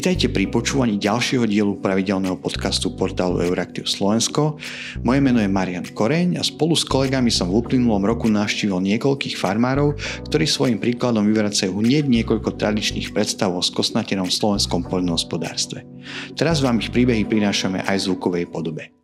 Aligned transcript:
Vítajte 0.00 0.32
pri 0.32 0.48
počúvaní 0.48 0.96
ďalšieho 0.96 1.44
dielu 1.44 1.76
pravidelného 1.76 2.40
podcastu 2.40 2.96
portálu 2.96 3.44
Euraktiv 3.44 3.84
Slovensko. 3.84 4.56
Moje 5.04 5.20
meno 5.20 5.44
je 5.44 5.52
Marian 5.52 5.84
Koreň 5.84 6.40
a 6.40 6.42
spolu 6.42 6.72
s 6.72 6.88
kolegami 6.88 7.28
som 7.28 7.52
v 7.52 7.60
uplynulom 7.60 8.08
roku 8.08 8.32
navštívil 8.32 8.80
niekoľkých 8.80 9.36
farmárov, 9.36 10.00
ktorí 10.24 10.48
svojim 10.48 10.80
príkladom 10.80 11.28
vyvracajú 11.28 11.84
hneď 11.84 12.08
niekoľko 12.08 12.56
tradičných 12.56 13.12
predstav 13.12 13.52
o 13.52 13.60
skosnatenom 13.60 14.32
slovenskom 14.32 14.88
poľnohospodárstve. 14.88 15.84
Teraz 16.32 16.64
vám 16.64 16.80
ich 16.80 16.88
príbehy 16.88 17.28
prinášame 17.28 17.84
aj 17.84 18.00
v 18.00 18.04
zvukovej 18.08 18.48
podobe. 18.48 18.99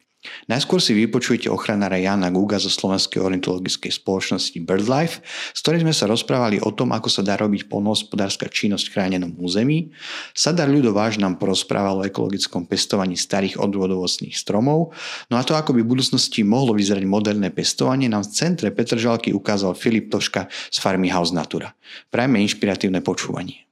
Najskôr 0.47 0.79
si 0.79 0.95
vypočujete 0.95 1.51
ochranára 1.51 1.99
Jana 1.99 2.31
Guga 2.31 2.63
zo 2.63 2.71
Slovenskej 2.71 3.19
ornitologickej 3.19 3.91
spoločnosti 3.91 4.55
BirdLife, 4.63 5.19
s 5.27 5.59
ktorým 5.59 5.91
sme 5.91 5.95
sa 5.95 6.07
rozprávali 6.07 6.63
o 6.63 6.71
tom, 6.71 6.95
ako 6.95 7.11
sa 7.11 7.27
dá 7.27 7.35
robiť 7.35 7.67
polnohospodárska 7.67 8.47
činnosť 8.47 8.87
v 8.87 8.95
chránenom 8.95 9.35
území. 9.43 9.91
Sadar 10.39 10.71
Ľudováš 10.71 11.19
nám 11.19 11.43
porozprával 11.43 11.99
o 11.99 12.07
ekologickom 12.07 12.71
pestovaní 12.71 13.19
starých 13.19 13.59
odvodovostných 13.59 14.39
stromov, 14.39 14.95
no 15.27 15.35
a 15.35 15.43
to, 15.43 15.59
ako 15.59 15.75
by 15.75 15.83
v 15.83 15.91
budúcnosti 15.99 16.47
mohlo 16.47 16.79
vyzerať 16.79 17.03
moderné 17.03 17.51
pestovanie, 17.51 18.07
nám 18.07 18.23
v 18.23 18.39
centre 18.39 18.71
Petržalky 18.71 19.35
ukázal 19.35 19.75
Filip 19.75 20.15
Toška 20.15 20.47
z 20.47 20.79
farmy 20.79 21.11
House 21.11 21.35
Natura. 21.35 21.75
Prajme 22.15 22.39
inšpiratívne 22.39 23.03
počúvanie. 23.03 23.66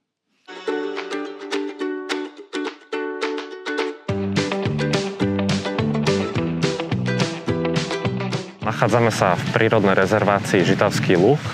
Nachádzame 8.75 9.07
sa 9.07 9.39
v 9.39 9.55
prírodnej 9.55 9.95
rezervácii 9.95 10.67
Žitavský 10.67 11.15
Luh. 11.15 11.39
E, 11.39 11.47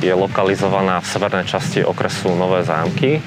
je 0.00 0.16
lokalizovaná 0.16 0.96
v 1.04 1.10
severnej 1.12 1.44
časti 1.44 1.84
okresu 1.84 2.32
Nové 2.32 2.64
zámky 2.64 3.20
e, 3.20 3.22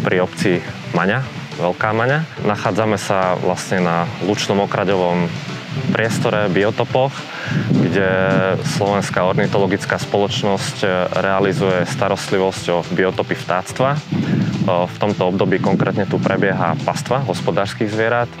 pri 0.00 0.24
obci 0.24 0.64
Maňa, 0.96 1.20
Veľká 1.60 1.92
Maňa. 1.92 2.24
Nachádzame 2.48 2.96
sa 2.96 3.36
vlastne 3.36 3.84
na 3.84 4.08
lučnom 4.24 4.64
okraďovom 4.64 5.28
priestore, 5.92 6.48
biotopoch, 6.48 7.12
kde 7.68 8.08
Slovenská 8.80 9.28
ornitologická 9.28 10.00
spoločnosť 10.00 10.88
realizuje 11.12 11.84
starostlivosť 11.84 12.64
o 12.72 12.80
biotopy 12.96 13.36
vtáctva. 13.36 13.92
E, 13.92 13.98
v 14.88 14.96
tomto 14.96 15.36
období 15.36 15.60
konkrétne 15.60 16.08
tu 16.08 16.16
prebieha 16.16 16.80
pastva 16.80 17.28
hospodárskych 17.28 17.92
zvierat 17.92 18.32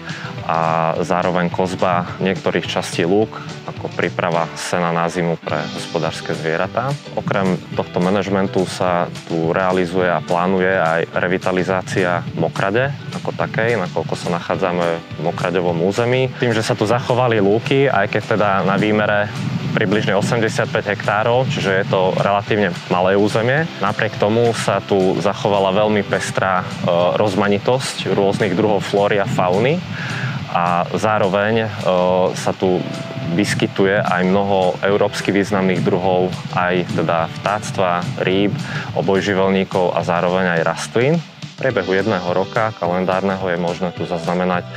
a 0.46 0.92
zároveň 1.00 1.48
kozba 1.50 2.18
niektorých 2.18 2.66
častí 2.66 3.06
lúk 3.06 3.42
ako 3.68 3.90
príprava 3.94 4.46
sena 4.58 4.90
na 4.90 5.06
zimu 5.06 5.38
pre 5.38 5.58
hospodárske 5.74 6.34
zvieratá. 6.34 6.90
Okrem 7.18 7.58
tohto 7.74 7.98
manažmentu 7.98 8.66
sa 8.66 9.06
tu 9.26 9.50
realizuje 9.50 10.06
a 10.06 10.22
plánuje 10.22 10.72
aj 10.74 11.00
revitalizácia 11.14 12.22
mokrade 12.38 12.90
ako 13.22 13.34
takej, 13.38 13.78
nakoľko 13.78 14.14
sa 14.18 14.28
nachádzame 14.34 14.86
v 15.18 15.20
mokraďovom 15.22 15.78
území. 15.86 16.30
Tým, 16.42 16.54
že 16.54 16.66
sa 16.66 16.74
tu 16.74 16.86
zachovali 16.86 17.38
lúky, 17.38 17.86
aj 17.86 18.10
keď 18.10 18.22
teda 18.34 18.50
na 18.66 18.74
výmere 18.74 19.30
približne 19.72 20.12
85 20.12 20.68
hektárov, 20.84 21.48
čiže 21.48 21.82
je 21.82 21.86
to 21.88 22.12
relatívne 22.20 22.76
malé 22.92 23.16
územie. 23.16 23.64
Napriek 23.80 24.20
tomu 24.20 24.52
sa 24.52 24.84
tu 24.84 25.16
zachovala 25.18 25.72
veľmi 25.72 26.04
pestrá 26.04 26.60
e, 26.60 26.64
rozmanitosť 27.16 28.12
rôznych 28.12 28.52
druhov 28.52 28.84
flóry 28.84 29.16
a 29.16 29.26
fauny 29.26 29.80
a 30.52 30.84
zároveň 30.92 31.64
e, 31.64 31.68
sa 32.36 32.52
tu 32.52 32.84
vyskytuje 33.32 33.96
aj 34.04 34.28
mnoho 34.28 34.76
európsky 34.84 35.32
významných 35.32 35.80
druhov, 35.80 36.28
aj 36.52 36.84
teda 36.92 37.32
vtáctva, 37.40 38.04
rýb, 38.20 38.52
obojživelníkov 38.92 39.96
a 39.96 40.04
zároveň 40.04 40.60
aj 40.60 40.66
rastlín. 40.68 41.16
V 41.16 41.54
priebehu 41.56 41.96
jedného 41.96 42.28
roka 42.36 42.76
kalendárneho 42.76 43.40
je 43.48 43.56
možné 43.56 43.96
tu 43.96 44.04
zaznamenať 44.04 44.68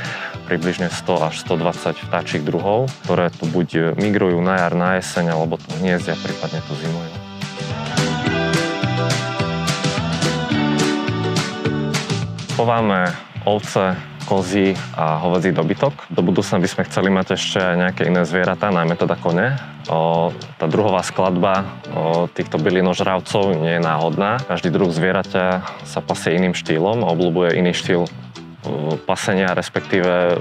približne 0.48 0.88
100 0.88 1.28
až 1.28 1.34
120 1.44 2.06
vtáčich 2.08 2.42
druhov, 2.46 2.88
ktoré 3.04 3.28
tu 3.34 3.44
buď 3.50 3.98
migrujú 3.98 4.38
na 4.40 4.62
jar, 4.62 4.72
na 4.78 4.96
jeseň, 4.96 5.34
alebo 5.36 5.60
tu 5.60 5.68
hniezdia, 5.82 6.16
prípadne 6.16 6.62
tu 6.64 6.72
zimujú. 6.78 7.12
Chováme 12.56 13.12
ovce, 13.44 14.15
kozy 14.26 14.74
a 14.98 15.22
hovedzí 15.22 15.54
dobytok. 15.54 16.10
Do 16.10 16.26
budúcna 16.26 16.58
by 16.58 16.68
sme 16.68 16.82
chceli 16.90 17.08
mať 17.14 17.38
ešte 17.38 17.62
nejaké 17.62 18.10
iné 18.10 18.26
zvieratá, 18.26 18.74
najmä 18.74 18.98
teda 18.98 19.14
kone. 19.14 19.54
O, 19.86 20.34
tá 20.58 20.66
druhová 20.66 21.06
skladba 21.06 21.62
o, 21.62 22.26
týchto 22.26 22.58
bylinožravcov 22.58 23.54
nie 23.54 23.78
je 23.78 23.86
náhodná. 23.86 24.42
Každý 24.42 24.74
druh 24.74 24.90
zvieraťa 24.90 25.44
sa 25.86 26.00
pasie 26.02 26.34
iným 26.34 26.58
štýlom, 26.58 27.06
obľúbuje 27.06 27.54
iný 27.54 27.70
štýl 27.70 28.10
pasenia, 29.06 29.54
respektíve 29.54 30.38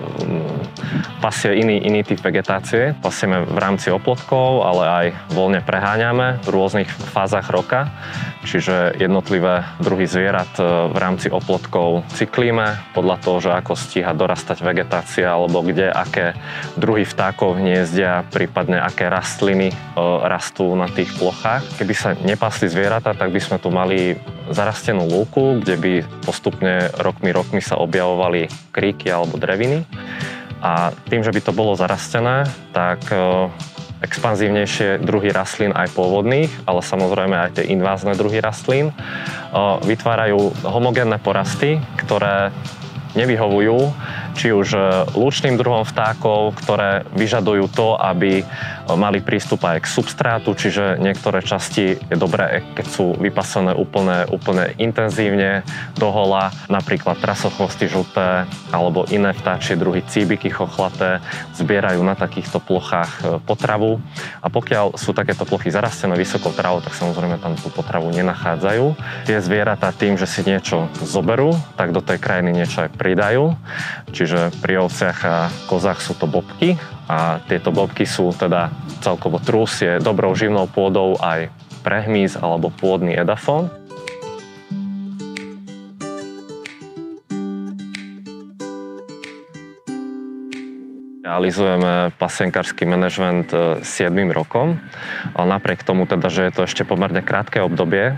pasie 1.21 1.61
iný, 1.61 1.81
iný 1.85 2.01
typ 2.01 2.21
vegetácie. 2.21 2.97
Pasieme 2.99 3.45
v 3.45 3.57
rámci 3.57 3.93
oplotkov, 3.93 4.65
ale 4.65 4.83
aj 4.85 5.05
voľne 5.33 5.61
preháňame 5.61 6.41
v 6.41 6.47
rôznych 6.49 6.89
fázach 6.89 7.49
roka. 7.53 7.89
Čiže 8.45 9.01
jednotlivé 9.01 9.65
druhy 9.81 10.05
zvierat 10.05 10.61
e, 10.61 10.63
v 10.93 10.97
rámci 11.01 11.33
oplotkov 11.33 12.05
cyklíme 12.13 12.93
podľa 12.93 13.17
toho, 13.25 13.37
že 13.41 13.51
ako 13.57 13.73
stíha 13.73 14.13
dorastať 14.13 14.61
vegetácia 14.61 15.33
alebo 15.33 15.65
kde 15.65 15.89
aké 15.89 16.37
druhy 16.77 17.09
vtákov 17.09 17.57
hniezdia, 17.57 18.21
prípadne 18.29 18.77
aké 18.77 19.09
rastliny 19.09 19.73
e, 19.73 19.75
rastú 20.29 20.77
na 20.77 20.85
tých 20.85 21.09
plochách. 21.17 21.65
Keby 21.81 21.93
sa 21.97 22.13
nepasli 22.13 22.69
zvieratá, 22.69 23.17
tak 23.17 23.33
by 23.33 23.41
sme 23.41 23.57
tu 23.57 23.73
mali 23.73 24.13
zarastenú 24.53 25.09
lúku, 25.09 25.65
kde 25.65 25.75
by 25.81 25.93
postupne 26.21 26.93
rokmi, 27.01 27.33
rokmi 27.33 27.65
sa 27.65 27.81
objavovali 27.81 28.45
kríky 28.69 29.09
alebo 29.09 29.41
dreviny. 29.41 29.81
A 30.61 30.93
tým, 31.09 31.25
že 31.25 31.33
by 31.33 31.41
to 31.41 31.51
bolo 31.53 31.73
zarastené, 31.73 32.45
tak 32.69 33.01
e, 33.09 33.49
expanzívnejšie 34.05 35.01
druhy 35.01 35.33
rastlín 35.33 35.73
aj 35.73 35.97
pôvodných, 35.97 36.53
ale 36.69 36.85
samozrejme 36.85 37.35
aj 37.35 37.51
tie 37.59 37.65
invázne 37.73 38.13
druhy 38.13 38.37
rastlín, 38.37 38.93
e, 38.93 38.93
vytvárajú 39.81 40.53
homogénne 40.61 41.17
porasty, 41.17 41.81
ktoré 41.97 42.53
nevyhovujú 43.17 43.95
či 44.35 44.51
už 44.51 44.67
e, 44.75 44.79
lúčným 45.15 45.55
druhom 45.55 45.87
vtákov, 45.87 46.59
ktoré 46.59 47.07
vyžadujú 47.15 47.71
to, 47.71 47.95
aby 47.95 48.43
e, 48.43 48.45
mali 48.93 49.23
prístup 49.23 49.63
aj 49.63 49.87
k 49.87 49.91
substrátu, 49.91 50.51
čiže 50.53 50.99
niektoré 50.99 51.39
časti 51.39 51.95
je 51.95 52.17
dobré, 52.19 52.61
keď 52.75 52.85
sú 52.85 53.15
vypasené 53.15 53.71
úplne, 53.71 54.27
úplne 54.29 54.75
intenzívne 54.75 55.63
do 55.95 56.11
hola, 56.11 56.51
napríklad 56.67 57.17
trasochvosty 57.23 57.87
žlté 57.87 58.45
alebo 58.75 59.07
iné 59.07 59.31
vtáčie 59.31 59.79
druhy 59.79 60.03
cíbiky 60.03 60.51
chochlaté 60.51 61.23
zbierajú 61.55 62.03
na 62.03 62.19
takýchto 62.19 62.59
plochách 62.59 63.11
e, 63.23 63.23
potravu 63.47 64.03
a 64.43 64.51
pokiaľ 64.51 64.99
sú 64.99 65.15
takéto 65.15 65.47
plochy 65.47 65.71
zarastené 65.71 66.19
vysokou 66.19 66.51
travou, 66.51 66.83
tak 66.83 66.91
samozrejme 66.91 67.39
tam 67.39 67.55
tú 67.55 67.71
potravu 67.71 68.11
nenachádzajú. 68.11 68.85
Tie 69.23 69.37
zvieratá 69.39 69.95
tým, 69.95 70.19
že 70.19 70.27
si 70.27 70.43
niečo 70.43 70.91
zoberú, 70.99 71.55
tak 71.79 71.95
do 71.95 72.03
tej 72.03 72.19
krajiny 72.19 72.51
niečo 72.51 72.83
aj 72.83 72.89
pridajú. 72.97 73.53
Čiže 74.11 74.24
čiže 74.25 74.57
pri 74.57 74.81
ovciach 74.81 75.19
a 75.21 75.53
kozách 75.69 76.01
sú 76.01 76.17
to 76.17 76.25
bobky 76.25 76.73
a 77.05 77.37
tieto 77.45 77.69
bobky 77.69 78.09
sú 78.09 78.33
teda 78.33 78.73
celkovo 79.05 79.37
trus, 79.37 79.85
je 79.85 80.01
dobrou 80.01 80.33
živnou 80.33 80.65
pôdou 80.65 81.13
aj 81.21 81.53
pre 81.85 82.01
hmyz 82.09 82.41
alebo 82.41 82.73
pôdny 82.73 83.13
edafón. 83.13 83.69
Realizujeme 91.35 92.15
pasienkársky 92.15 92.87
manažment 92.87 93.51
7 93.51 93.83
e, 93.83 94.31
rokom, 94.31 94.79
ale 95.35 95.47
napriek 95.51 95.83
tomu 95.83 96.07
teda, 96.07 96.31
že 96.31 96.47
je 96.47 96.51
to 96.55 96.61
ešte 96.63 96.87
pomerne 96.87 97.19
krátke 97.19 97.59
obdobie, 97.59 98.15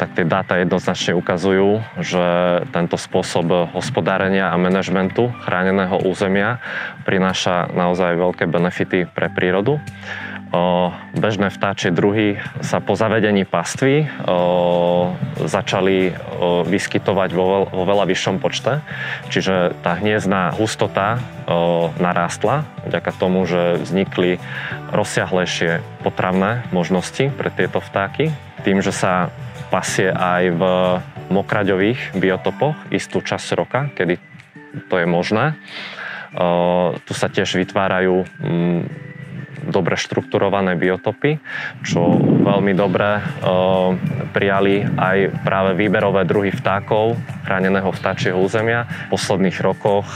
tak 0.00 0.16
tie 0.16 0.24
dáta 0.24 0.56
jednoznačne 0.56 1.12
ukazujú, 1.12 1.84
že 2.00 2.24
tento 2.72 2.96
spôsob 2.96 3.68
hospodárenia 3.68 4.48
a 4.48 4.56
manažmentu 4.56 5.28
chráneného 5.44 6.08
územia 6.08 6.56
prináša 7.04 7.68
naozaj 7.68 8.16
veľké 8.16 8.48
benefity 8.48 9.12
pre 9.12 9.28
prírodu 9.28 9.76
bežné 11.18 11.50
vtáčie 11.50 11.90
druhy 11.90 12.38
sa 12.62 12.78
po 12.78 12.94
zavedení 12.94 13.42
pastvy 13.42 14.06
začali 15.34 16.14
vyskytovať 16.66 17.30
vo, 17.34 17.66
veľa 17.66 18.06
vyššom 18.06 18.38
počte. 18.38 18.78
Čiže 19.34 19.74
tá 19.82 19.98
hniezdná 19.98 20.54
hustota 20.54 21.18
narástla 21.98 22.62
vďaka 22.86 23.10
tomu, 23.18 23.42
že 23.50 23.82
vznikli 23.82 24.38
rozsiahlejšie 24.94 25.82
potravné 26.06 26.62
možnosti 26.70 27.34
pre 27.34 27.50
tieto 27.50 27.82
vtáky. 27.82 28.30
Tým, 28.62 28.78
že 28.78 28.94
sa 28.94 29.34
pasie 29.74 30.14
aj 30.14 30.42
v 30.54 30.62
mokraďových 31.34 32.14
biotopoch 32.14 32.78
istú 32.94 33.18
časť 33.24 33.48
roka, 33.58 33.90
kedy 33.96 34.22
to 34.86 34.94
je 35.02 35.06
možné. 35.08 35.58
Tu 37.04 37.12
sa 37.14 37.26
tiež 37.30 37.58
vytvárajú 37.58 38.26
dobre 39.74 39.98
štrukturované 39.98 40.78
biotopy, 40.78 41.42
čo 41.82 42.14
veľmi 42.22 42.70
dobre 42.78 43.18
prijali 44.30 44.86
aj 44.86 45.42
práve 45.42 45.74
výberové 45.74 46.22
druhy 46.22 46.54
vtákov, 46.54 47.18
chráneného 47.42 47.90
vtáčieho 47.90 48.38
územia. 48.38 48.86
V 49.10 49.18
posledných 49.18 49.58
rokoch 49.58 50.14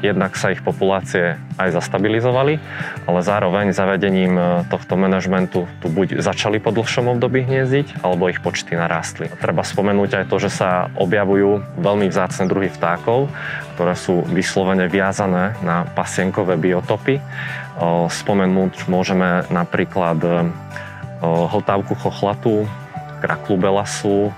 jednak 0.00 0.32
sa 0.40 0.56
ich 0.56 0.64
populácie 0.64 1.36
aj 1.60 1.76
zastabilizovali, 1.76 2.56
ale 3.04 3.20
zároveň 3.20 3.76
zavedením 3.76 4.64
tohto 4.72 4.96
manažmentu 4.96 5.68
tu 5.80 5.86
buď 5.92 6.24
začali 6.24 6.56
po 6.56 6.72
dlhšom 6.72 7.12
období 7.16 7.44
hniezdiť, 7.44 8.00
alebo 8.00 8.32
ich 8.32 8.40
počty 8.40 8.76
narástli. 8.76 9.28
Treba 9.40 9.60
spomenúť 9.60 10.24
aj 10.24 10.24
to, 10.32 10.36
že 10.40 10.50
sa 10.52 10.88
objavujú 10.96 11.80
veľmi 11.80 12.08
vzácne 12.08 12.48
druhy 12.48 12.72
vtákov, 12.72 13.28
ktoré 13.76 13.92
sú 13.96 14.24
vyslovene 14.28 14.88
viazané 14.88 15.56
na 15.60 15.84
pasienkové 15.84 16.56
biotopy. 16.56 17.20
Spomenúť 18.08 18.88
môžeme 18.88 19.44
napríklad 19.52 20.16
hltávku 21.20 21.92
chochlatú, 21.96 22.64
kraklu 23.20 23.56
belasu, 23.56 24.32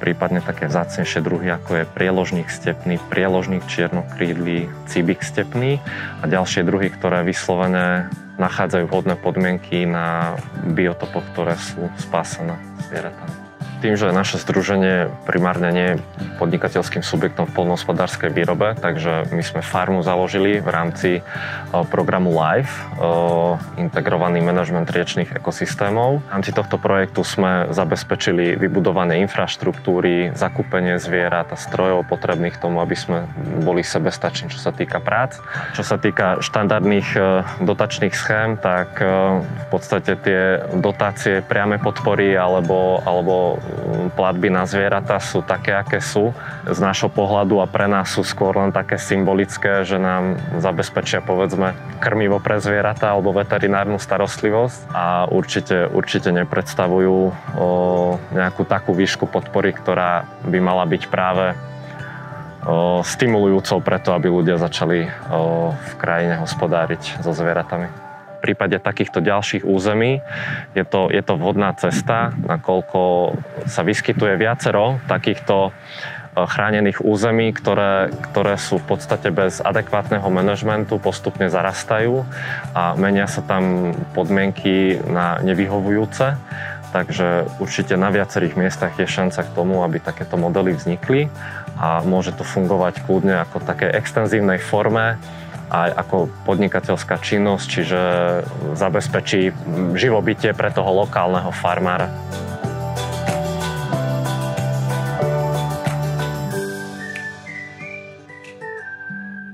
prípadne 0.00 0.40
také 0.40 0.64
vzácnejšie 0.68 1.20
druhy, 1.20 1.52
ako 1.52 1.84
je 1.84 1.84
prieložník 1.84 2.48
stepný, 2.48 2.96
prieložník 3.12 3.64
čiernokrídly, 3.68 4.72
cibik 4.88 5.20
stepný 5.20 5.78
a 6.20 6.24
ďalšie 6.24 6.64
druhy, 6.64 6.88
ktoré 6.92 7.24
vyslovene 7.24 8.08
nachádzajú 8.40 8.88
vhodné 8.88 9.20
podmienky 9.20 9.84
na 9.84 10.40
biotopoch, 10.64 11.22
ktoré 11.36 11.60
sú 11.60 11.92
spásané 12.00 12.56
zvieratami. 12.88 13.51
Tým, 13.82 13.98
že 13.98 14.14
naše 14.14 14.38
združenie 14.38 15.10
primárne 15.26 15.68
nie 15.74 15.86
je 15.90 16.00
podnikateľským 16.38 17.02
subjektom 17.02 17.50
v 17.50 17.54
polnohospodárskej 17.58 18.30
výrobe, 18.30 18.78
takže 18.78 19.26
my 19.34 19.42
sme 19.42 19.58
farmu 19.58 20.06
založili 20.06 20.62
v 20.62 20.68
rámci 20.70 21.10
e, 21.18 21.20
programu 21.90 22.30
LIFE, 22.30 22.70
e, 22.70 22.82
integrovaný 23.82 24.38
manažment 24.38 24.86
riečných 24.86 25.34
ekosystémov. 25.34 26.22
V 26.22 26.30
rámci 26.30 26.54
tohto 26.54 26.78
projektu 26.78 27.26
sme 27.26 27.74
zabezpečili 27.74 28.54
vybudované 28.54 29.18
infraštruktúry, 29.26 30.30
zakúpenie 30.38 31.02
zvierat 31.02 31.50
a 31.50 31.58
strojov 31.58 32.06
potrebných 32.06 32.62
tomu, 32.62 32.78
aby 32.78 32.94
sme 32.94 33.26
boli 33.66 33.82
sebestační, 33.82 34.54
čo 34.54 34.62
sa 34.62 34.70
týka 34.70 35.02
prác. 35.02 35.42
Čo 35.74 35.82
sa 35.82 35.98
týka 35.98 36.38
štandardných 36.38 37.08
e, 37.18 37.20
dotačných 37.66 38.14
schém, 38.14 38.54
tak 38.62 39.02
v 39.02 39.66
podstate 39.74 40.14
tie 40.22 40.62
dotácie 40.78 41.42
priame 41.42 41.82
podpory 41.82 42.38
alebo, 42.38 43.02
alebo 43.02 43.58
platby 44.14 44.52
na 44.52 44.68
zvieratá 44.68 45.18
sú 45.18 45.40
také, 45.42 45.72
aké 45.74 45.98
sú. 45.98 46.30
Z 46.68 46.78
nášho 46.78 47.08
pohľadu 47.08 47.58
a 47.58 47.66
pre 47.66 47.88
nás 47.88 48.12
sú 48.12 48.22
skôr 48.22 48.54
len 48.56 48.70
také 48.70 49.00
symbolické, 49.00 49.82
že 49.82 49.96
nám 49.96 50.38
zabezpečia 50.60 51.24
povedzme 51.24 51.74
krmivo 51.98 52.38
pre 52.38 52.60
zvieratá 52.60 53.14
alebo 53.16 53.34
veterinárnu 53.34 53.96
starostlivosť 53.96 54.92
a 54.92 55.26
určite, 55.30 55.88
určite 55.90 56.30
nepredstavujú 56.30 57.16
o, 57.18 57.32
nejakú 58.34 58.68
takú 58.68 58.92
výšku 58.92 59.26
podpory, 59.26 59.72
ktorá 59.72 60.28
by 60.46 60.58
mala 60.60 60.84
byť 60.84 61.02
práve 61.08 61.56
stimulujúcou 63.02 63.82
preto, 63.82 64.14
aby 64.14 64.30
ľudia 64.30 64.54
začali 64.54 65.10
v 65.74 65.92
krajine 65.98 66.38
hospodáriť 66.38 67.18
so 67.18 67.34
zvieratami 67.34 68.11
prípade 68.42 68.82
takýchto 68.82 69.22
ďalších 69.22 69.62
území 69.62 70.18
je 70.74 70.82
to, 70.82 71.06
je 71.14 71.22
to 71.22 71.38
vhodná 71.38 71.70
cesta, 71.78 72.34
nakoľko 72.34 73.32
sa 73.70 73.86
vyskytuje 73.86 74.34
viacero 74.34 74.98
takýchto 75.06 75.70
e, 75.70 75.70
chránených 76.34 76.98
území, 76.98 77.54
ktoré, 77.54 78.10
ktoré 78.32 78.58
sú 78.58 78.82
v 78.82 78.98
podstate 78.98 79.30
bez 79.30 79.62
adekvátneho 79.62 80.26
manažmentu, 80.26 80.98
postupne 80.98 81.46
zarastajú 81.46 82.26
a 82.74 82.98
menia 82.98 83.30
sa 83.30 83.46
tam 83.46 83.94
podmienky 84.18 84.98
na 85.06 85.38
nevyhovujúce. 85.40 86.34
Takže 86.92 87.48
určite 87.56 87.96
na 87.96 88.12
viacerých 88.12 88.52
miestach 88.52 88.92
je 89.00 89.08
šanca 89.08 89.48
k 89.48 89.54
tomu, 89.56 89.80
aby 89.80 89.96
takéto 89.96 90.36
modely 90.36 90.76
vznikli 90.76 91.32
a 91.80 92.04
môže 92.04 92.36
to 92.36 92.44
fungovať 92.44 93.00
kľudne 93.08 93.40
ako 93.48 93.64
také 93.64 93.88
extenzívnej 93.88 94.60
forme, 94.60 95.16
aj 95.72 95.90
ako 95.96 96.28
podnikateľská 96.44 97.16
činnosť, 97.16 97.64
čiže 97.64 98.00
zabezpečí 98.76 99.56
živobytie 99.96 100.52
pre 100.52 100.68
toho 100.68 101.08
lokálneho 101.08 101.48
farmára. 101.48 102.12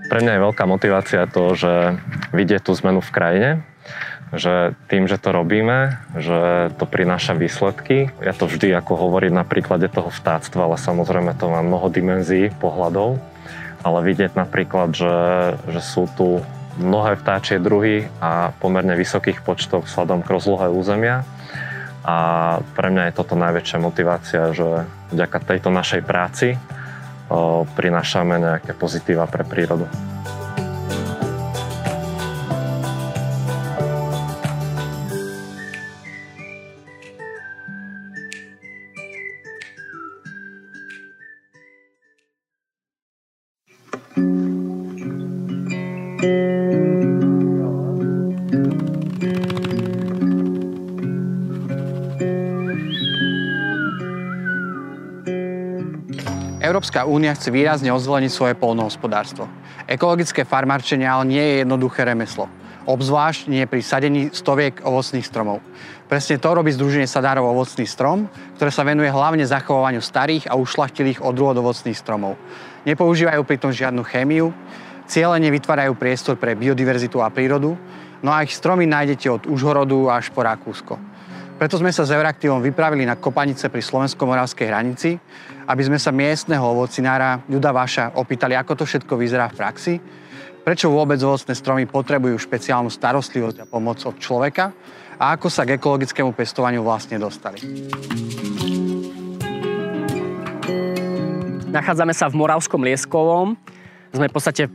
Pre 0.09 0.19
mňa 0.25 0.33
je 0.35 0.45
veľká 0.51 0.65
motivácia 0.67 1.31
to, 1.31 1.55
že 1.55 2.01
vidieť 2.35 2.67
tú 2.67 2.73
zmenu 2.75 2.99
v 2.99 3.15
krajine, 3.15 3.51
že 4.35 4.75
tým, 4.91 5.07
že 5.07 5.21
to 5.21 5.31
robíme, 5.31 6.01
že 6.19 6.73
to 6.81 6.85
prináša 6.89 7.39
výsledky. 7.39 8.11
Ja 8.19 8.35
to 8.35 8.51
vždy 8.51 8.75
ako 8.75 8.99
hovorím 8.99 9.39
na 9.39 9.47
príklade 9.47 9.87
toho 9.87 10.11
vtáctva, 10.11 10.67
ale 10.67 10.77
samozrejme 10.81 11.39
to 11.39 11.53
má 11.53 11.63
mnoho 11.63 11.93
dimenzií, 11.93 12.51
pohľadov 12.59 13.21
ale 13.89 14.05
vidieť 14.05 14.37
napríklad, 14.37 14.93
že, 14.93 15.17
že 15.73 15.81
sú 15.81 16.05
tu 16.13 16.45
mnohé 16.77 17.17
vtáčie 17.17 17.57
druhy 17.59 18.07
a 18.21 18.53
pomerne 18.61 18.95
vysokých 18.95 19.41
počtov 19.43 19.89
vzhľadom 19.89 20.23
k 20.23 20.31
rozlohe 20.31 20.69
územia. 20.69 21.25
A 22.05 22.17
pre 22.77 22.89
mňa 22.93 23.11
je 23.11 23.17
toto 23.17 23.35
najväčšia 23.35 23.79
motivácia, 23.81 24.53
že 24.53 24.87
vďaka 25.13 25.39
tejto 25.45 25.69
našej 25.73 26.05
práci 26.05 26.57
prinášame 27.77 28.41
nejaké 28.41 28.73
pozitíva 28.73 29.29
pre 29.29 29.45
prírodu. 29.45 29.85
Európska 56.69 57.09
únia 57.09 57.33
chce 57.33 57.49
výrazne 57.49 57.89
ozvoleniť 57.89 58.29
svoje 58.29 58.53
polnohospodárstvo. 58.53 59.49
Ekologické 59.89 60.45
farmarčenie 60.45 61.09
ale 61.09 61.25
nie 61.25 61.41
je 61.41 61.55
jednoduché 61.65 62.05
remeslo. 62.05 62.45
Obzvlášť 62.85 63.49
nie 63.49 63.65
pri 63.65 63.81
sadení 63.81 64.29
stoviek 64.37 64.85
ovocných 64.85 65.25
stromov. 65.25 65.65
Presne 66.13 66.37
to 66.37 66.53
robí 66.53 66.69
Združenie 66.69 67.09
sadárov 67.09 67.57
ovocný 67.57 67.89
strom, 67.89 68.29
ktoré 68.61 68.69
sa 68.69 68.85
venuje 68.85 69.09
hlavne 69.09 69.49
zachovávaniu 69.49 70.05
starých 70.05 70.45
a 70.53 70.61
ušlachtilých 70.61 71.25
odrôd 71.25 71.57
ovocných 71.57 71.97
stromov. 71.97 72.37
Nepoužívajú 72.85 73.41
pritom 73.49 73.73
žiadnu 73.73 74.05
chémiu, 74.05 74.53
cieľene 75.09 75.49
vytvárajú 75.49 75.97
priestor 75.97 76.37
pre 76.37 76.53
biodiverzitu 76.53 77.25
a 77.25 77.33
prírodu, 77.33 77.81
no 78.21 78.29
a 78.29 78.45
ich 78.45 78.53
stromy 78.53 78.85
nájdete 78.85 79.33
od 79.33 79.43
Užhorodu 79.49 80.13
až 80.13 80.29
po 80.37 80.45
Rakúsko. 80.45 81.08
Preto 81.59 81.75
sme 81.75 81.91
sa 81.91 82.07
s 82.07 82.15
Euraktivom 82.15 82.63
vypravili 82.63 83.03
na 83.03 83.19
Kopanice 83.19 83.67
pri 83.67 83.83
slovensko-moravskej 83.83 84.67
hranici, 84.71 85.19
aby 85.67 85.83
sme 85.83 85.99
sa 85.99 86.15
miestneho 86.15 86.63
ovocinára 86.63 87.43
Juda 87.51 87.75
Vaša 87.75 88.15
opýtali, 88.15 88.55
ako 88.55 88.79
to 88.79 88.85
všetko 88.87 89.19
vyzerá 89.19 89.51
v 89.51 89.59
praxi, 89.59 89.95
prečo 90.63 90.87
vôbec 90.87 91.19
ovocné 91.19 91.59
stromy 91.59 91.91
potrebujú 91.91 92.39
špeciálnu 92.39 92.87
starostlivosť 92.95 93.67
a 93.67 93.67
pomoc 93.67 93.99
od 94.07 94.15
človeka 94.23 94.71
a 95.19 95.35
ako 95.35 95.51
sa 95.51 95.67
k 95.67 95.75
ekologickému 95.83 96.31
pestovaniu 96.31 96.87
vlastne 96.87 97.19
dostali. 97.19 97.59
Nachádzame 101.75 102.15
sa 102.15 102.31
v 102.31 102.39
Moravskom 102.39 102.87
Lieskovom. 102.87 103.59
Sme 104.15 104.31
v 104.31 104.35
podstate 104.39 104.71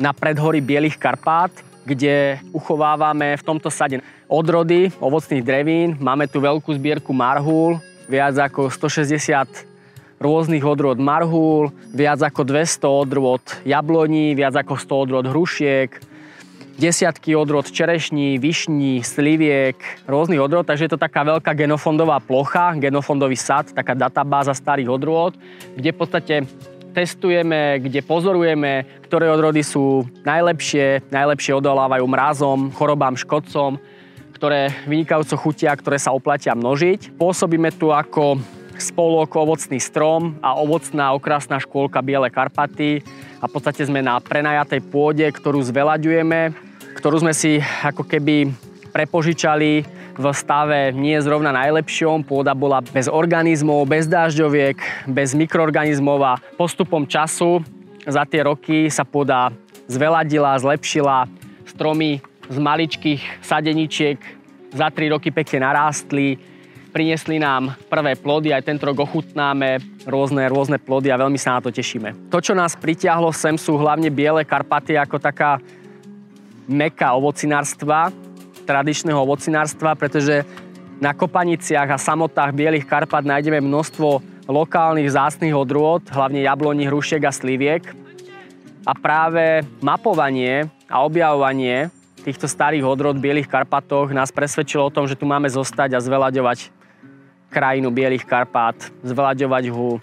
na 0.00 0.16
predhorí 0.16 0.64
Bielých 0.64 0.96
Karpát, 0.96 1.52
kde 1.82 2.38
uchovávame 2.54 3.34
v 3.34 3.46
tomto 3.46 3.70
sade 3.70 4.00
odrody 4.30 4.90
ovocných 5.02 5.42
drevín. 5.42 5.88
Máme 5.98 6.30
tu 6.30 6.38
veľkú 6.38 6.70
zbierku 6.74 7.10
marhúl, 7.10 7.82
viac 8.06 8.38
ako 8.38 8.70
160 8.70 9.68
rôznych 10.22 10.62
odrôd 10.62 11.02
marhúl, 11.02 11.74
viac 11.90 12.22
ako 12.22 12.46
200 12.46 12.86
odrôd 12.86 13.42
jabloní, 13.66 14.38
viac 14.38 14.54
ako 14.54 14.78
100 14.78 15.02
odrôd 15.02 15.26
hrušiek, 15.26 15.90
desiatky 16.78 17.36
odrôd 17.36 17.68
čerešní, 17.68 18.38
vyšní, 18.38 19.04
sliviek, 19.04 19.76
rôznych 20.08 20.40
odrôd, 20.40 20.64
takže 20.64 20.88
je 20.88 20.92
to 20.94 21.00
taká 21.00 21.26
veľká 21.26 21.52
genofondová 21.52 22.22
plocha, 22.22 22.72
genofondový 22.78 23.36
sad, 23.36 23.74
taká 23.74 23.92
databáza 23.92 24.56
starých 24.56 24.88
odrôd, 24.88 25.36
kde 25.76 25.90
v 25.92 25.98
podstate 25.98 26.34
testujeme, 26.92 27.80
kde 27.80 28.04
pozorujeme, 28.04 28.84
ktoré 29.08 29.32
odrody 29.32 29.64
sú 29.64 30.04
najlepšie, 30.22 31.08
najlepšie 31.08 31.56
odolávajú 31.56 32.04
mrazom, 32.04 32.68
chorobám, 32.76 33.16
škodcom, 33.16 33.80
ktoré 34.36 34.68
vynikajúco 34.84 35.40
chutia, 35.40 35.72
ktoré 35.72 35.96
sa 35.96 36.12
oplatia 36.12 36.52
množiť. 36.52 37.16
Pôsobíme 37.16 37.72
tu 37.72 37.90
ako 37.90 38.36
spolok 38.76 39.32
Ovocný 39.38 39.78
strom 39.78 40.36
a 40.42 40.58
ovocná 40.58 41.14
okrasná 41.14 41.62
škôlka 41.62 42.02
Biele 42.02 42.28
Karpaty 42.28 43.00
a 43.38 43.46
v 43.46 43.52
podstate 43.54 43.86
sme 43.86 44.02
na 44.02 44.18
prenajatej 44.18 44.82
pôde, 44.90 45.24
ktorú 45.30 45.62
zvelaďujeme, 45.62 46.52
ktorú 46.98 47.22
sme 47.22 47.32
si 47.32 47.62
ako 47.62 48.02
keby 48.04 48.50
prepožičali 48.92 50.01
v 50.16 50.24
stave 50.36 50.92
nie 50.92 51.16
zrovna 51.20 51.52
najlepšom. 51.52 52.24
Pôda 52.26 52.52
bola 52.52 52.84
bez 52.84 53.08
organizmov, 53.08 53.88
bez 53.88 54.04
dážďoviek, 54.08 55.08
bez 55.08 55.32
mikroorganizmov 55.32 56.20
a 56.20 56.34
postupom 56.60 57.08
času 57.08 57.64
za 58.04 58.26
tie 58.26 58.44
roky 58.44 58.90
sa 58.90 59.06
pôda 59.06 59.54
zveladila, 59.86 60.58
zlepšila. 60.58 61.30
Stromy 61.68 62.20
z 62.50 62.56
maličkých 62.58 63.22
sadeničiek 63.40 64.18
za 64.72 64.88
3 64.92 65.12
roky 65.12 65.30
pekne 65.32 65.64
narástli, 65.68 66.36
priniesli 66.92 67.40
nám 67.40 67.72
prvé 67.88 68.16
plody, 68.16 68.52
aj 68.52 68.68
tento 68.68 68.84
rok 68.88 69.04
ochutnáme 69.04 69.80
rôzne, 70.04 70.44
rôzne 70.52 70.76
plody 70.76 71.08
a 71.08 71.20
veľmi 71.20 71.40
sa 71.40 71.56
na 71.56 71.60
to 71.64 71.72
tešíme. 71.72 72.28
To, 72.28 72.40
čo 72.40 72.52
nás 72.52 72.76
pritiahlo 72.76 73.32
sem, 73.32 73.56
sú 73.56 73.80
hlavne 73.80 74.12
biele 74.12 74.44
Karpaty 74.44 74.96
ako 75.00 75.16
taká 75.16 75.56
meka 76.68 77.12
ovocinárstva, 77.16 78.12
tradičného 78.64 79.18
ovocinárstva, 79.18 79.94
pretože 79.98 80.46
na 81.02 81.10
kopaniciach 81.10 81.88
a 81.90 81.98
samotách 81.98 82.54
bielých 82.54 82.86
Karpat 82.86 83.26
nájdeme 83.26 83.58
množstvo 83.58 84.22
lokálnych 84.46 85.10
zácných 85.10 85.54
odrôd, 85.54 86.06
hlavne 86.10 86.46
jabloní, 86.46 86.86
hrušiek 86.86 87.22
a 87.26 87.32
sliviek. 87.34 87.82
A 88.82 88.92
práve 88.98 89.62
mapovanie 89.78 90.66
a 90.90 91.06
objavovanie 91.06 91.90
týchto 92.22 92.46
starých 92.46 92.86
odrod 92.86 93.18
v 93.18 93.30
Bielých 93.30 93.50
Karpatoch 93.50 94.10
nás 94.14 94.30
presvedčilo 94.30 94.90
o 94.90 94.94
tom, 94.94 95.06
že 95.06 95.18
tu 95.18 95.26
máme 95.26 95.50
zostať 95.50 95.98
a 95.98 96.02
zvelaďovať 96.02 96.70
krajinu 97.50 97.90
Bielých 97.90 98.26
Karpát, 98.26 98.78
zvelaďovať 99.02 99.64
ho 99.74 99.98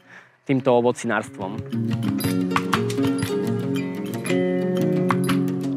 týmto 0.47 0.71
ovocinárstvom. 0.79 2.28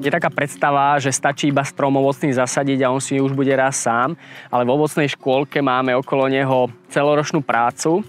Je 0.02 0.10
taká 0.10 0.34
predstava, 0.34 0.98
že 0.98 1.14
stačí 1.14 1.54
iba 1.54 1.62
strom 1.62 1.94
ovocný 1.94 2.34
zasadiť 2.34 2.82
a 2.82 2.90
on 2.90 2.98
si 2.98 3.22
už 3.22 3.38
bude 3.38 3.54
raz 3.54 3.86
sám, 3.86 4.18
ale 4.50 4.66
v 4.66 4.74
ovocnej 4.74 5.06
škôlke 5.14 5.62
máme 5.62 5.94
okolo 5.94 6.26
neho 6.26 6.66
celoročnú 6.90 7.38
prácu. 7.38 8.02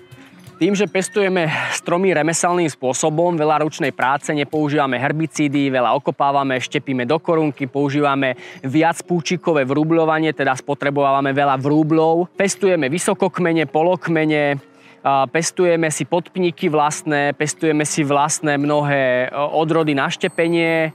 Tým, 0.58 0.74
že 0.74 0.90
pestujeme 0.90 1.46
stromy 1.70 2.10
remeselným 2.18 2.66
spôsobom, 2.66 3.38
veľa 3.38 3.62
ručnej 3.62 3.94
práce, 3.94 4.34
nepoužívame 4.34 4.98
herbicídy, 4.98 5.70
veľa 5.70 5.94
okopávame, 6.02 6.58
štepíme 6.58 7.06
do 7.06 7.22
korunky, 7.22 7.70
používame 7.70 8.42
viac 8.66 8.98
púčikové 9.06 9.62
vrúbľovanie, 9.62 10.34
teda 10.34 10.58
spotrebovávame 10.58 11.30
veľa 11.30 11.62
vrúblov. 11.62 12.26
Pestujeme 12.34 12.90
vysokokmene, 12.90 13.70
polokmene, 13.70 14.58
pestujeme 15.30 15.94
si 15.94 16.10
podpníky 16.10 16.74
vlastné, 16.74 17.38
pestujeme 17.38 17.86
si 17.86 18.02
vlastné 18.02 18.58
mnohé 18.58 19.30
odrody 19.36 19.94
na 19.94 20.10
štepenie, 20.10 20.90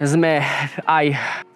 sme 0.00 0.40
aj 0.88 1.12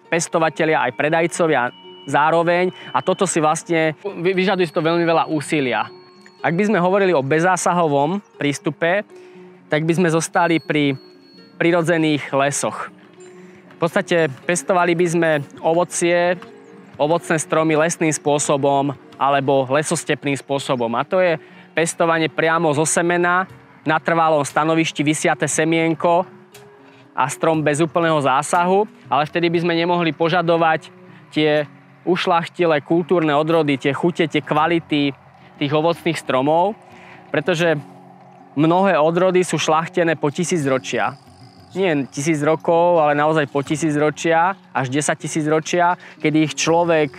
pestovatelia, 0.09 0.85
aj 0.85 0.93
predajcovia 0.93 1.73
zároveň 2.05 2.69
a 2.93 3.01
toto 3.01 3.25
si 3.25 3.41
vlastne, 3.41 3.97
vyžaduje 4.21 4.69
si 4.69 4.73
to 4.73 4.85
veľmi 4.85 5.01
veľa 5.03 5.25
úsilia. 5.33 5.89
Ak 6.45 6.53
by 6.53 6.69
sme 6.69 6.77
hovorili 6.77 7.09
o 7.17 7.25
bezásahovom 7.25 8.21
prístupe, 8.37 9.01
tak 9.65 9.81
by 9.81 9.93
sme 9.97 10.13
zostali 10.13 10.61
pri 10.61 10.93
prirodzených 11.57 12.29
lesoch. 12.37 12.93
V 13.75 13.77
podstate 13.81 14.29
pestovali 14.45 14.93
by 14.93 15.07
sme 15.09 15.31
ovocie, 15.59 16.37
ovocné 16.95 17.35
stromy 17.41 17.75
lesným 17.75 18.13
spôsobom 18.13 18.93
alebo 19.17 19.67
lesostepným 19.67 20.37
spôsobom. 20.37 20.91
A 20.95 21.03
to 21.03 21.19
je 21.19 21.35
pestovanie 21.75 22.31
priamo 22.31 22.71
zo 22.71 22.87
semena 22.87 23.49
na 23.83 23.97
trvalom 23.99 24.45
stanovišti 24.45 25.03
vysiate 25.03 25.49
semienko 25.49 26.34
a 27.15 27.31
strom 27.31 27.63
bez 27.63 27.79
úplného 27.79 28.19
zásahu, 28.19 28.83
ale 29.07 29.23
vtedy 29.23 29.47
by 29.47 29.63
sme 29.63 29.73
nemohli 29.73 30.11
požadovať 30.11 30.91
tie 31.31 31.63
ušlachtilé 32.03 32.83
kultúrne 32.83 33.31
odrody, 33.31 33.79
tie 33.79 33.95
chute, 33.95 34.27
tie 34.27 34.43
kvality 34.43 35.15
tých 35.55 35.71
ovocných 35.71 36.19
stromov, 36.19 36.75
pretože 37.31 37.79
mnohé 38.59 38.99
odrody 38.99 39.41
sú 39.47 39.55
šlachtené 39.55 40.19
po 40.19 40.27
tisíc 40.29 40.61
ročia. 40.67 41.15
Nie 41.75 42.07
tisíc 42.07 42.39
rokov, 42.43 43.03
ale 43.03 43.15
naozaj 43.15 43.51
po 43.51 43.63
tisíc 43.63 43.95
ročia, 43.95 44.55
až 44.71 44.91
10 44.91 45.15
tisíc 45.19 45.43
ročia, 45.47 45.99
kedy 46.19 46.51
ich 46.51 46.53
človek 46.55 47.11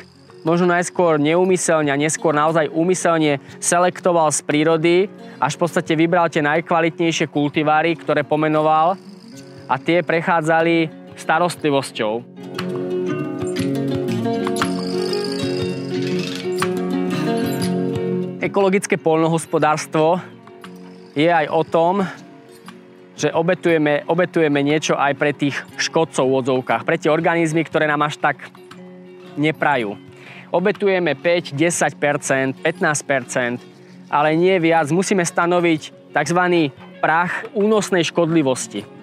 možno 0.47 0.71
najskôr 0.71 1.19
neumyselne 1.19 1.91
a 1.91 1.99
neskôr 1.99 2.31
naozaj 2.31 2.71
úmyselne 2.71 3.43
selektoval 3.59 4.31
z 4.31 4.41
prírody, 4.47 4.97
až 5.43 5.59
v 5.59 5.61
podstate 5.67 5.93
vybral 5.99 6.31
tie 6.31 6.41
najkvalitnejšie 6.41 7.27
kultiváry, 7.29 7.99
ktoré 7.99 8.23
pomenoval 8.23 8.95
a 9.67 9.75
tie 9.83 10.03
prechádzali 10.03 10.91
starostlivosťou. 11.19 12.23
Ekologické 18.47 18.95
poľnohospodárstvo 18.95 20.23
je 21.19 21.27
aj 21.27 21.51
o 21.51 21.63
tom, 21.67 22.07
že 23.17 23.33
obetujeme, 23.33 24.05
obetujeme 24.07 24.61
niečo 24.63 24.95
aj 24.95 25.13
pre 25.17 25.33
tých 25.33 25.57
škodcov 25.81 26.25
v 26.29 26.37
odzovkách, 26.45 26.85
pre 26.85 27.01
tie 27.01 27.11
organizmy, 27.11 27.65
ktoré 27.65 27.89
nám 27.89 28.07
až 28.07 28.21
tak 28.21 28.47
neprajú. 29.35 29.99
Obetujeme 30.55 31.19
5, 31.19 31.57
10%, 31.59 32.63
15%, 32.63 33.59
ale 34.13 34.29
nie 34.39 34.55
viac. 34.63 34.87
Musíme 34.95 35.27
stanoviť 35.27 36.13
tzv. 36.15 36.41
prach 37.03 37.51
únosnej 37.57 38.07
škodlivosti. 38.07 38.96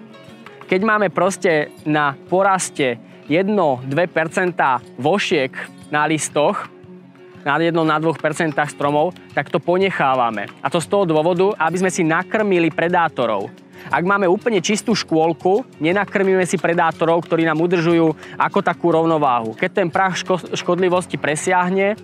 Keď 0.63 0.81
máme 0.81 1.07
proste 1.11 1.69
na 1.83 2.15
poraste 2.27 2.97
1-2% 3.27 3.87
vošiek 4.99 5.51
na 5.91 6.07
listoch, 6.07 6.67
na 7.43 7.59
1 7.59 7.75
na 7.75 7.99
2% 7.99 8.55
stromov, 8.71 9.11
tak 9.35 9.51
to 9.51 9.59
ponechávame. 9.59 10.47
A 10.63 10.71
to 10.71 10.79
z 10.79 10.87
toho 10.87 11.03
dôvodu, 11.03 11.51
aby 11.59 11.75
sme 11.83 11.91
si 11.91 12.07
nakrmili 12.07 12.71
predátorov. 12.71 13.51
Ak 13.91 14.07
máme 14.07 14.31
úplne 14.31 14.63
čistú 14.63 14.95
škôlku, 14.95 15.67
nenakrmíme 15.83 16.47
si 16.47 16.55
predátorov, 16.55 17.27
ktorí 17.27 17.43
nám 17.43 17.59
udržujú 17.59 18.15
ako 18.39 18.63
takú 18.63 18.95
rovnováhu. 18.95 19.51
Keď 19.59 19.69
ten 19.75 19.87
prach 19.91 20.15
škodlivosti 20.55 21.19
presiahne, 21.19 21.99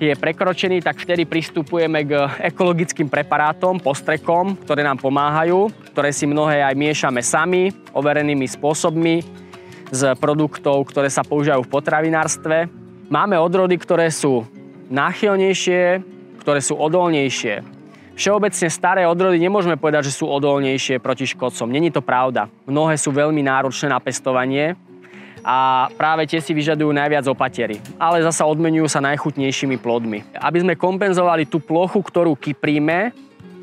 je 0.00 0.16
prekročený, 0.16 0.80
tak 0.80 0.96
vtedy 0.96 1.28
pristupujeme 1.28 2.08
k 2.08 2.24
ekologickým 2.48 3.12
preparátom, 3.12 3.76
postrekom, 3.76 4.56
ktoré 4.64 4.80
nám 4.80 4.96
pomáhajú, 4.96 5.68
ktoré 5.92 6.08
si 6.08 6.24
mnohé 6.24 6.64
aj 6.64 6.72
miešame 6.72 7.20
sami, 7.20 7.68
overenými 7.92 8.48
spôsobmi 8.48 9.20
z 9.92 10.00
produktov, 10.16 10.88
ktoré 10.88 11.12
sa 11.12 11.20
používajú 11.20 11.68
v 11.68 11.72
potravinárstve. 11.76 12.72
Máme 13.12 13.36
odrody, 13.36 13.76
ktoré 13.76 14.08
sú 14.08 14.48
náchylnejšie, 14.88 16.00
ktoré 16.40 16.64
sú 16.64 16.80
odolnejšie. 16.80 17.60
Všeobecne 18.16 18.68
staré 18.68 19.02
odrody 19.04 19.36
nemôžeme 19.36 19.76
povedať, 19.76 20.08
že 20.08 20.16
sú 20.16 20.28
odolnejšie 20.28 21.00
proti 21.00 21.28
škodcom. 21.28 21.68
Není 21.68 21.92
to 21.92 22.00
pravda. 22.04 22.48
Mnohé 22.68 22.96
sú 22.96 23.12
veľmi 23.12 23.40
náročné 23.44 23.92
na 23.92 24.00
pestovanie, 24.00 24.76
a 25.40 25.88
práve 25.96 26.28
tie 26.28 26.40
si 26.40 26.52
vyžadujú 26.52 26.92
najviac 26.92 27.24
opatery. 27.28 27.80
Ale 27.96 28.20
zasa 28.20 28.44
odmenujú 28.44 28.86
sa 28.88 29.00
najchutnejšími 29.04 29.80
plodmi. 29.80 30.36
Aby 30.36 30.64
sme 30.64 30.74
kompenzovali 30.76 31.48
tú 31.48 31.60
plochu, 31.60 32.00
ktorú 32.00 32.36
kypríme, 32.36 33.12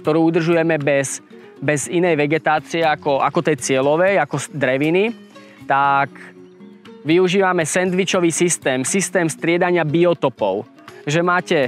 ktorú 0.01 0.25
udržujeme 0.31 0.79
bez, 0.81 1.21
bez 1.61 1.85
inej 1.91 2.17
vegetácie 2.17 2.81
ako, 2.81 3.21
ako 3.21 3.39
tej 3.43 3.57
cieľovej, 3.59 4.17
ako 4.21 4.35
dreviny, 4.55 5.13
tak 5.67 6.09
využívame 7.03 7.67
sendvičový 7.67 8.31
systém, 8.31 8.81
systém 8.87 9.27
striedania 9.27 9.83
biotopov. 9.87 10.65
Že 11.07 11.21
máte 11.23 11.59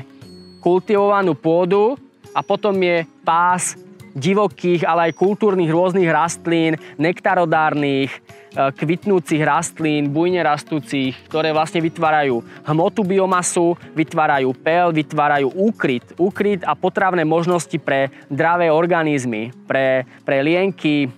kultivovanú 0.60 1.36
pôdu 1.36 1.96
a 2.36 2.44
potom 2.44 2.76
je 2.80 3.08
pás 3.24 3.80
divokých, 4.16 4.86
ale 4.86 5.10
aj 5.10 5.20
kultúrnych 5.20 5.70
rôznych 5.70 6.10
rastlín, 6.10 6.78
nektarodárnych, 6.98 8.40
E, 8.50 8.74
kvitnúcich 8.74 9.46
rastlín, 9.46 10.10
bujne 10.10 10.42
rastúcich, 10.42 11.14
ktoré 11.30 11.54
vlastne 11.54 11.86
vytvárajú 11.86 12.42
hmotu 12.66 13.06
biomasu, 13.06 13.78
vytvárajú 13.94 14.58
pel, 14.58 14.90
vytvárajú 14.90 15.54
úkryt, 15.54 16.18
úkryt 16.18 16.66
a 16.66 16.74
potravné 16.74 17.22
možnosti 17.22 17.78
pre 17.78 18.10
zdravé 18.26 18.74
organizmy, 18.74 19.54
pre, 19.70 20.02
pre 20.26 20.42
lienky, 20.42 21.14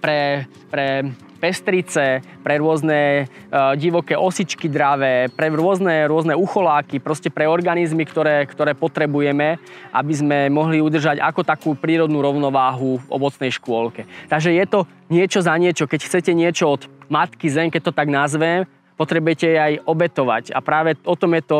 pre, 0.00 0.48
pre 0.72 1.12
pestrice, 1.38 2.20
pre 2.42 2.58
rôzne 2.58 3.24
uh, 3.24 3.72
divoké 3.78 4.18
osičky 4.18 4.66
dravé, 4.66 5.30
pre 5.30 5.48
rôzne, 5.54 6.10
rôzne 6.10 6.34
ucholáky, 6.34 6.98
proste 6.98 7.30
pre 7.30 7.46
organizmy, 7.46 8.02
ktoré, 8.02 8.44
ktoré 8.50 8.74
potrebujeme, 8.74 9.56
aby 9.94 10.12
sme 10.12 10.38
mohli 10.50 10.82
udržať 10.82 11.22
ako 11.22 11.40
takú 11.46 11.70
prírodnú 11.78 12.18
rovnováhu 12.18 12.98
v 12.98 13.06
ovocnej 13.08 13.54
škôlke. 13.54 14.04
Takže 14.26 14.50
je 14.52 14.64
to 14.66 14.84
niečo 15.08 15.40
za 15.40 15.54
niečo. 15.54 15.86
Keď 15.86 16.00
chcete 16.04 16.32
niečo 16.34 16.74
od 16.74 16.82
matky 17.06 17.46
zem, 17.48 17.70
keď 17.70 17.88
to 17.88 17.92
tak 17.94 18.10
nazvem, 18.10 18.66
potrebujete 18.98 19.54
aj 19.54 19.72
obetovať. 19.86 20.44
A 20.52 20.58
práve 20.58 20.98
o 21.06 21.14
tom 21.14 21.32
je 21.38 21.46
to 21.46 21.58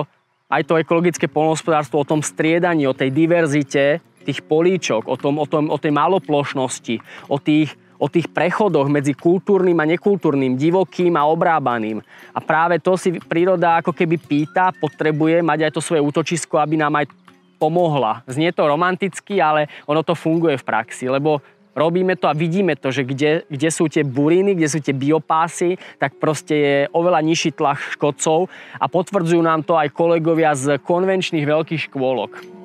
aj 0.48 0.64
to 0.64 0.80
ekologické 0.80 1.28
polnohospodárstvo, 1.28 2.00
o 2.00 2.08
tom 2.08 2.24
striedaní, 2.24 2.88
o 2.88 2.96
tej 2.96 3.12
diverzite 3.12 4.00
tých 4.24 4.44
políčok, 4.44 5.08
o, 5.08 5.16
tom, 5.16 5.40
o, 5.40 5.46
tom, 5.48 5.72
o 5.72 5.76
tej 5.80 5.92
maloplošnosti, 5.92 7.00
o 7.32 7.40
tých 7.40 7.72
o 7.98 8.06
tých 8.06 8.30
prechodoch 8.30 8.86
medzi 8.86 9.12
kultúrnym 9.12 9.76
a 9.82 9.84
nekultúrnym, 9.84 10.54
divokým 10.54 11.18
a 11.18 11.26
obrábaným. 11.26 11.98
A 12.30 12.38
práve 12.38 12.78
to 12.78 12.94
si 12.94 13.18
príroda 13.18 13.82
ako 13.82 13.90
keby 13.90 14.16
pýta, 14.16 14.70
potrebuje 14.70 15.42
mať 15.42 15.68
aj 15.68 15.72
to 15.74 15.82
svoje 15.82 16.00
útočisko, 16.00 16.62
aby 16.62 16.78
nám 16.78 16.94
aj 16.94 17.10
pomohla. 17.58 18.22
Znie 18.30 18.54
to 18.54 18.70
romanticky, 18.70 19.42
ale 19.42 19.66
ono 19.84 20.06
to 20.06 20.14
funguje 20.14 20.54
v 20.54 20.64
praxi, 20.64 21.10
lebo 21.10 21.42
robíme 21.74 22.14
to 22.18 22.26
a 22.30 22.34
vidíme 22.34 22.74
to, 22.74 22.90
že 22.90 23.06
kde, 23.06 23.46
kde 23.46 23.68
sú 23.70 23.86
tie 23.86 24.02
buriny, 24.02 24.54
kde 24.58 24.68
sú 24.70 24.78
tie 24.82 24.94
biopásy, 24.94 25.78
tak 25.98 26.18
proste 26.18 26.54
je 26.54 26.76
oveľa 26.90 27.22
nižší 27.22 27.54
tlak 27.54 27.98
škodcov 27.98 28.50
a 28.78 28.86
potvrdzujú 28.90 29.42
nám 29.42 29.62
to 29.62 29.78
aj 29.78 29.94
kolegovia 29.94 30.54
z 30.58 30.82
konvenčných 30.82 31.46
veľkých 31.46 31.90
škôlok. 31.90 32.57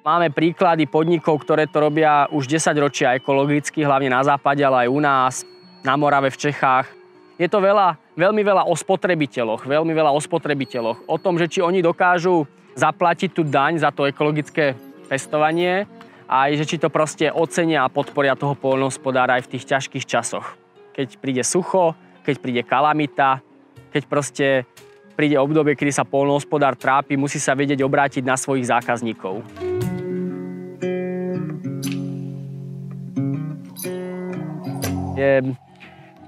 Máme 0.00 0.32
príklady 0.32 0.88
podnikov, 0.88 1.44
ktoré 1.44 1.68
to 1.68 1.76
robia 1.76 2.24
už 2.32 2.48
10 2.48 2.72
ročia 2.80 3.12
ekologicky, 3.20 3.84
hlavne 3.84 4.08
na 4.08 4.24
západe, 4.24 4.64
ale 4.64 4.88
aj 4.88 4.88
u 4.88 5.00
nás, 5.00 5.34
na 5.84 5.92
Morave, 5.92 6.32
v 6.32 6.40
Čechách. 6.40 6.88
Je 7.36 7.44
to 7.44 7.60
veľa, 7.60 8.00
veľmi 8.16 8.40
veľa 8.40 8.64
o 8.64 8.72
spotrebiteľoch, 8.72 9.68
veľmi 9.68 9.92
veľa 9.92 10.08
o 10.16 10.20
spotrebiteľoch. 10.20 11.04
O 11.04 11.20
tom, 11.20 11.36
že 11.36 11.52
či 11.52 11.60
oni 11.60 11.84
dokážu 11.84 12.48
zaplatiť 12.72 13.36
tú 13.36 13.44
daň 13.44 13.84
za 13.84 13.92
to 13.92 14.08
ekologické 14.08 14.72
pestovanie 15.04 15.84
a 16.24 16.48
aj, 16.48 16.64
že 16.64 16.64
či 16.64 16.76
to 16.80 16.88
proste 16.88 17.28
ocenia 17.28 17.84
a 17.84 17.92
podporia 17.92 18.32
toho 18.40 18.56
poľnohospodára 18.56 19.36
aj 19.36 19.52
v 19.52 19.52
tých 19.52 19.68
ťažkých 19.68 20.08
časoch. 20.08 20.56
Keď 20.96 21.20
príde 21.20 21.44
sucho, 21.44 21.92
keď 22.24 22.40
príde 22.40 22.62
kalamita, 22.64 23.44
keď 23.92 24.02
proste 24.08 24.46
príde 25.12 25.36
obdobie, 25.36 25.76
kedy 25.76 25.92
sa 25.92 26.08
poľnohospodár 26.08 26.72
trápi, 26.80 27.20
musí 27.20 27.36
sa 27.36 27.52
vedieť 27.52 27.84
obrátiť 27.84 28.24
na 28.24 28.40
svojich 28.40 28.72
zákazníkov. 28.72 29.44
Je 35.20 35.52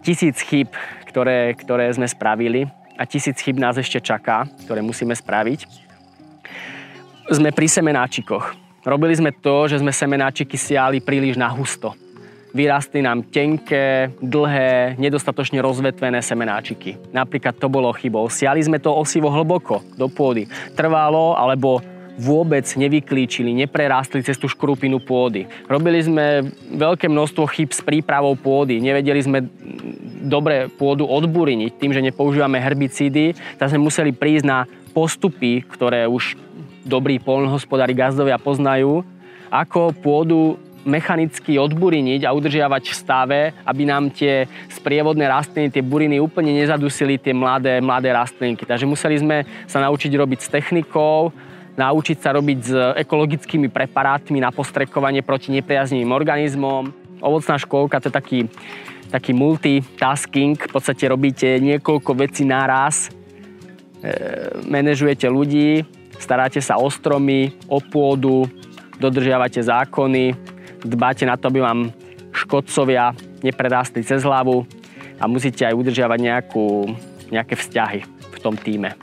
tisíc 0.04 0.37
chyb, 0.44 0.68
ktoré, 1.08 1.56
ktoré 1.56 1.88
sme 1.96 2.04
spravili 2.04 2.68
a 3.00 3.08
tisíc 3.08 3.40
chyb 3.40 3.56
nás 3.56 3.80
ešte 3.80 4.04
čaká, 4.04 4.44
ktoré 4.68 4.84
musíme 4.84 5.16
spraviť. 5.16 5.64
Sme 7.32 7.56
pri 7.56 7.72
semenáčikoch. 7.72 8.52
Robili 8.84 9.16
sme 9.16 9.32
to, 9.32 9.64
že 9.64 9.80
sme 9.80 9.96
semenáčiky 9.96 10.61
siali 10.61 11.00
príliš 11.00 11.40
na 11.40 11.49
husto. 11.49 11.96
Vyrastli 12.52 13.00
nám 13.00 13.32
tenké, 13.32 14.12
dlhé, 14.20 15.00
nedostatočne 15.00 15.64
rozvetvené 15.64 16.20
semenáčiky. 16.20 17.00
Napríklad 17.16 17.56
to 17.56 17.72
bolo 17.72 17.88
chybou. 17.96 18.28
Siali 18.28 18.61
sme 18.61 18.76
to 18.76 18.92
osivo 18.92 19.32
hlboko 19.32 19.80
do 19.96 20.04
pôdy. 20.12 20.44
Trvalo 20.76 21.32
alebo 21.32 21.80
vôbec 22.21 22.64
nevyklíčili, 22.64 23.57
neprerástli 23.57 24.21
cez 24.21 24.37
tú 24.37 24.49
škrupinu 24.49 25.00
pôdy. 25.00 25.49
Robili 25.64 26.00
sme 26.04 26.52
veľké 26.76 27.09
množstvo 27.09 27.45
chyb 27.49 27.71
s 27.73 27.81
prípravou 27.81 28.37
pôdy. 28.37 28.81
Nevedeli 28.81 29.21
sme 29.25 29.49
dobre 30.23 30.69
pôdu 30.69 31.09
odburiniť 31.09 31.73
tým, 31.81 31.92
že 31.97 32.04
nepoužívame 32.04 32.61
herbicídy, 32.61 33.33
tak 33.57 33.73
sme 33.73 33.88
museli 33.88 34.12
prísť 34.12 34.45
na 34.45 34.59
postupy, 34.92 35.64
ktoré 35.64 36.04
už 36.04 36.37
dobrí 36.85 37.16
polnohospodári 37.16 37.97
gazdovia 37.97 38.37
poznajú, 38.37 39.07
ako 39.49 39.97
pôdu 39.97 40.59
mechanicky 40.83 41.62
odburiniť 41.62 42.26
a 42.26 42.35
udržiavať 42.35 42.83
v 42.90 42.99
stave, 42.99 43.40
aby 43.62 43.83
nám 43.87 44.11
tie 44.11 44.50
sprievodné 44.66 45.31
rastliny, 45.31 45.71
tie 45.71 45.83
buriny 45.83 46.19
úplne 46.19 46.50
nezadusili 46.50 47.23
tie 47.23 47.31
mladé, 47.31 47.78
mladé 47.78 48.11
rastlinky. 48.11 48.66
Takže 48.66 48.90
museli 48.90 49.23
sme 49.23 49.47
sa 49.71 49.78
naučiť 49.78 50.11
robiť 50.11 50.38
s 50.42 50.50
technikou, 50.50 51.31
naučiť 51.76 52.19
sa 52.21 52.37
robiť 52.37 52.59
s 52.61 52.73
ekologickými 53.00 53.73
preparátmi 53.73 54.38
na 54.41 54.52
postrekovanie 54.52 55.25
proti 55.25 55.52
nepriaznivým 55.57 56.12
organizmom. 56.12 56.93
Ovocná 57.23 57.57
škôlka 57.57 58.02
to 58.02 58.11
je 58.11 58.14
taký, 58.14 58.41
taký 59.09 59.33
multitasking, 59.33 60.59
v 60.59 60.73
podstate 60.73 61.09
robíte 61.09 61.49
niekoľko 61.62 62.11
vecí 62.18 62.44
naraz, 62.44 63.09
e, 64.03 64.11
manažujete 64.68 65.31
ľudí, 65.31 65.87
staráte 66.18 66.61
sa 66.61 66.77
o 66.77 66.90
stromy, 66.90 67.55
o 67.70 67.81
pôdu, 67.81 68.44
dodržiavate 68.99 69.62
zákony, 69.62 70.35
dbáte 70.85 71.25
na 71.25 71.38
to, 71.38 71.49
aby 71.49 71.62
vám 71.62 71.90
škodcovia 72.33 73.14
neprerástli 73.42 74.03
cez 74.07 74.23
hlavu 74.23 74.66
a 75.18 75.25
musíte 75.31 75.62
aj 75.62 75.75
udržiavať 75.75 76.18
nejakú, 76.18 76.66
nejaké 77.31 77.55
vzťahy 77.55 78.01
v 78.07 78.38
tom 78.42 78.59
týme. 78.59 78.94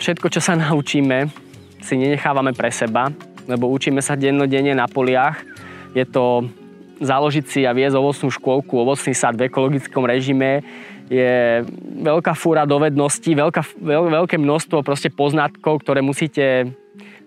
Všetko, 0.00 0.26
čo 0.32 0.40
sa 0.42 0.58
naučíme, 0.58 1.41
si 1.82 1.98
nenechávame 1.98 2.54
pre 2.54 2.70
seba, 2.70 3.10
lebo 3.46 3.68
učíme 3.70 4.00
sa 4.00 4.14
dennodenne 4.14 4.72
na 4.72 4.86
poliach. 4.86 5.42
Je 5.92 6.06
to 6.06 6.46
založiť 7.02 7.44
si 7.44 7.60
a 7.66 7.74
viesť 7.74 7.98
ovocnú 7.98 8.30
škôlku, 8.30 8.78
ovocný 8.78 9.12
sad 9.12 9.34
v 9.34 9.50
ekologickom 9.50 10.06
režime 10.06 10.62
je 11.12 11.60
veľká 12.00 12.32
fúra 12.32 12.64
dovedností, 12.64 13.36
veľká, 13.36 13.60
veľ, 13.76 14.24
veľké 14.24 14.40
množstvo 14.40 14.80
proste 14.80 15.12
poznatkov, 15.12 15.84
ktoré 15.84 16.00
musíte 16.00 16.72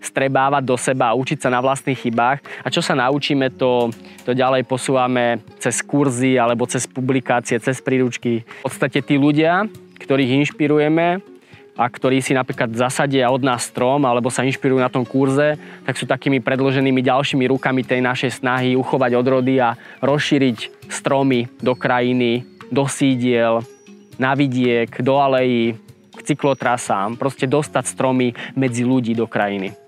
strebávať 0.02 0.64
do 0.66 0.78
seba 0.78 1.12
a 1.12 1.18
učiť 1.18 1.46
sa 1.46 1.50
na 1.54 1.62
vlastných 1.62 1.98
chybách. 1.98 2.40
A 2.66 2.68
čo 2.70 2.82
sa 2.82 2.94
naučíme, 2.98 3.54
to, 3.54 3.90
to 4.26 4.34
ďalej 4.34 4.66
posúvame 4.66 5.42
cez 5.58 5.82
kurzy 5.82 6.38
alebo 6.38 6.70
cez 6.70 6.86
publikácie, 6.86 7.58
cez 7.58 7.82
príručky. 7.82 8.42
V 8.42 8.66
podstate 8.66 9.02
tí 9.02 9.18
ľudia, 9.18 9.66
ktorých 10.02 10.46
inšpirujeme, 10.46 11.35
a 11.76 11.84
ktorí 11.92 12.24
si 12.24 12.32
napríklad 12.32 12.72
zasadia 12.72 13.28
od 13.28 13.44
nás 13.44 13.68
strom 13.68 14.08
alebo 14.08 14.32
sa 14.32 14.48
inšpirujú 14.48 14.80
na 14.80 14.88
tom 14.88 15.04
kurze, 15.04 15.60
tak 15.84 16.00
sú 16.00 16.08
takými 16.08 16.40
predloženými 16.40 17.04
ďalšími 17.04 17.46
rukami 17.52 17.84
tej 17.84 18.00
našej 18.00 18.40
snahy 18.40 18.80
uchovať 18.80 19.12
odrody 19.20 19.60
a 19.60 19.76
rozšíriť 20.00 20.88
stromy 20.88 21.52
do 21.60 21.76
krajiny, 21.76 22.48
do 22.72 22.88
sídiel, 22.88 23.60
na 24.16 24.32
vidiek, 24.34 24.88
do 25.04 25.20
alejí, 25.20 25.76
k 26.16 26.20
cyklotrasám, 26.24 27.20
proste 27.20 27.44
dostať 27.44 27.84
stromy 27.92 28.32
medzi 28.56 28.88
ľudí 28.88 29.12
do 29.12 29.28
krajiny. 29.28 29.85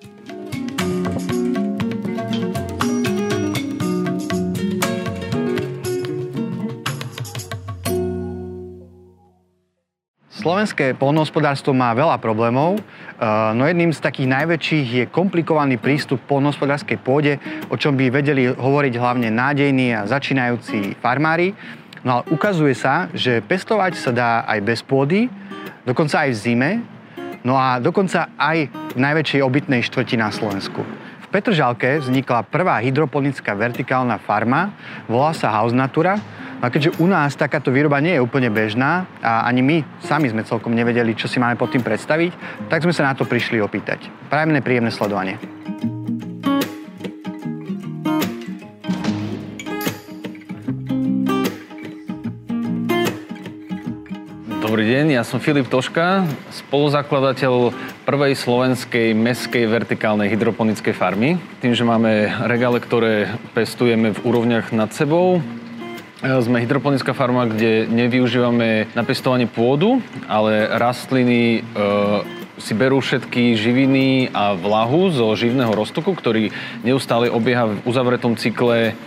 Slovenské 10.48 10.96
polnohospodárstvo 10.96 11.76
má 11.76 11.92
veľa 11.92 12.24
problémov, 12.24 12.80
eh, 12.80 13.52
no 13.52 13.68
jedným 13.68 13.92
z 13.92 14.00
takých 14.00 14.32
najväčších 14.32 14.88
je 14.96 15.04
komplikovaný 15.12 15.76
prístup 15.76 16.24
k 16.24 16.30
polnohospodárskej 16.32 17.04
pôde, 17.04 17.36
o 17.68 17.76
čom 17.76 18.00
by 18.00 18.08
vedeli 18.08 18.48
hovoriť 18.56 18.94
hlavne 18.96 19.28
nádejní 19.28 19.92
a 19.92 20.08
začínajúci 20.08 20.96
farmári. 21.04 21.52
No 22.08 22.24
ale 22.24 22.32
ukazuje 22.32 22.80
sa, 22.80 23.12
že 23.12 23.44
pestovať 23.44 24.00
sa 24.00 24.16
dá 24.16 24.32
aj 24.48 24.60
bez 24.64 24.80
pôdy, 24.88 25.28
dokonca 25.84 26.24
aj 26.24 26.32
v 26.32 26.40
zime, 26.40 26.72
no 27.44 27.60
a 27.60 27.84
dokonca 27.84 28.32
aj 28.40 28.72
v 28.72 29.00
najväčšej 29.04 29.44
obytnej 29.44 29.84
štvrti 29.84 30.16
na 30.16 30.32
Slovensku. 30.32 30.80
V 30.80 31.28
Petržalke 31.28 32.00
vznikla 32.00 32.48
prvá 32.48 32.80
hydroponická 32.80 33.52
vertikálna 33.52 34.16
farma, 34.16 34.72
volá 35.12 35.36
sa 35.36 35.52
House 35.52 35.76
Natura, 35.76 36.16
a 36.58 36.74
keďže 36.74 36.98
u 36.98 37.06
nás 37.06 37.38
takáto 37.38 37.70
výroba 37.70 38.02
nie 38.02 38.17
je 38.17 38.24
úplne 38.24 38.50
bežná 38.50 39.06
a 39.22 39.46
ani 39.46 39.62
my 39.62 39.78
sami 40.02 40.30
sme 40.30 40.41
celkom 40.41 40.74
nevedeli, 40.74 41.13
čo 41.13 41.30
si 41.30 41.38
máme 41.38 41.54
pod 41.54 41.70
tým 41.70 41.86
predstaviť, 41.86 42.32
tak 42.65 42.82
sme 42.82 42.93
sa 42.93 43.06
na 43.06 43.13
to 43.13 43.30
prišli 43.30 43.62
opýtať. 43.62 44.10
Prajemné, 44.30 44.65
príjemné 44.65 44.89
sledovanie. 44.89 45.38
Dobrý 54.67 54.84
deň, 54.84 55.15
ja 55.15 55.24
som 55.24 55.39
Filip 55.39 55.72
Toška, 55.72 56.28
spoluzakladateľ 56.52 57.72
prvej 58.04 58.34
slovenskej 58.36 59.15
meskej 59.15 59.63
vertikálnej 59.63 60.28
hydroponickej 60.28 60.91
farmy. 60.91 61.39
Tým, 61.63 61.72
že 61.72 61.88
máme 61.88 62.30
regále, 62.46 62.84
ktoré 62.84 63.32
pestujeme 63.56 64.12
v 64.12 64.24
úrovniach 64.28 64.76
nad 64.76 64.91
sebou, 64.91 65.39
sme 66.18 66.66
hydroponická 66.66 67.14
farma, 67.14 67.46
kde 67.46 67.86
nevyužívame 67.86 68.90
na 68.98 69.06
pestovanie 69.06 69.46
pôdu, 69.46 70.02
ale 70.26 70.66
rastliny 70.66 71.62
e, 71.62 71.72
si 72.58 72.74
berú 72.74 72.98
všetky 73.06 73.54
živiny 73.54 74.34
a 74.34 74.58
vlahu 74.58 75.14
zo 75.14 75.30
živného 75.38 75.70
roztoku, 75.70 76.18
ktorý 76.18 76.50
neustále 76.82 77.30
obieha 77.30 77.70
v 77.70 77.78
uzavretom 77.86 78.34
cykle 78.34 78.98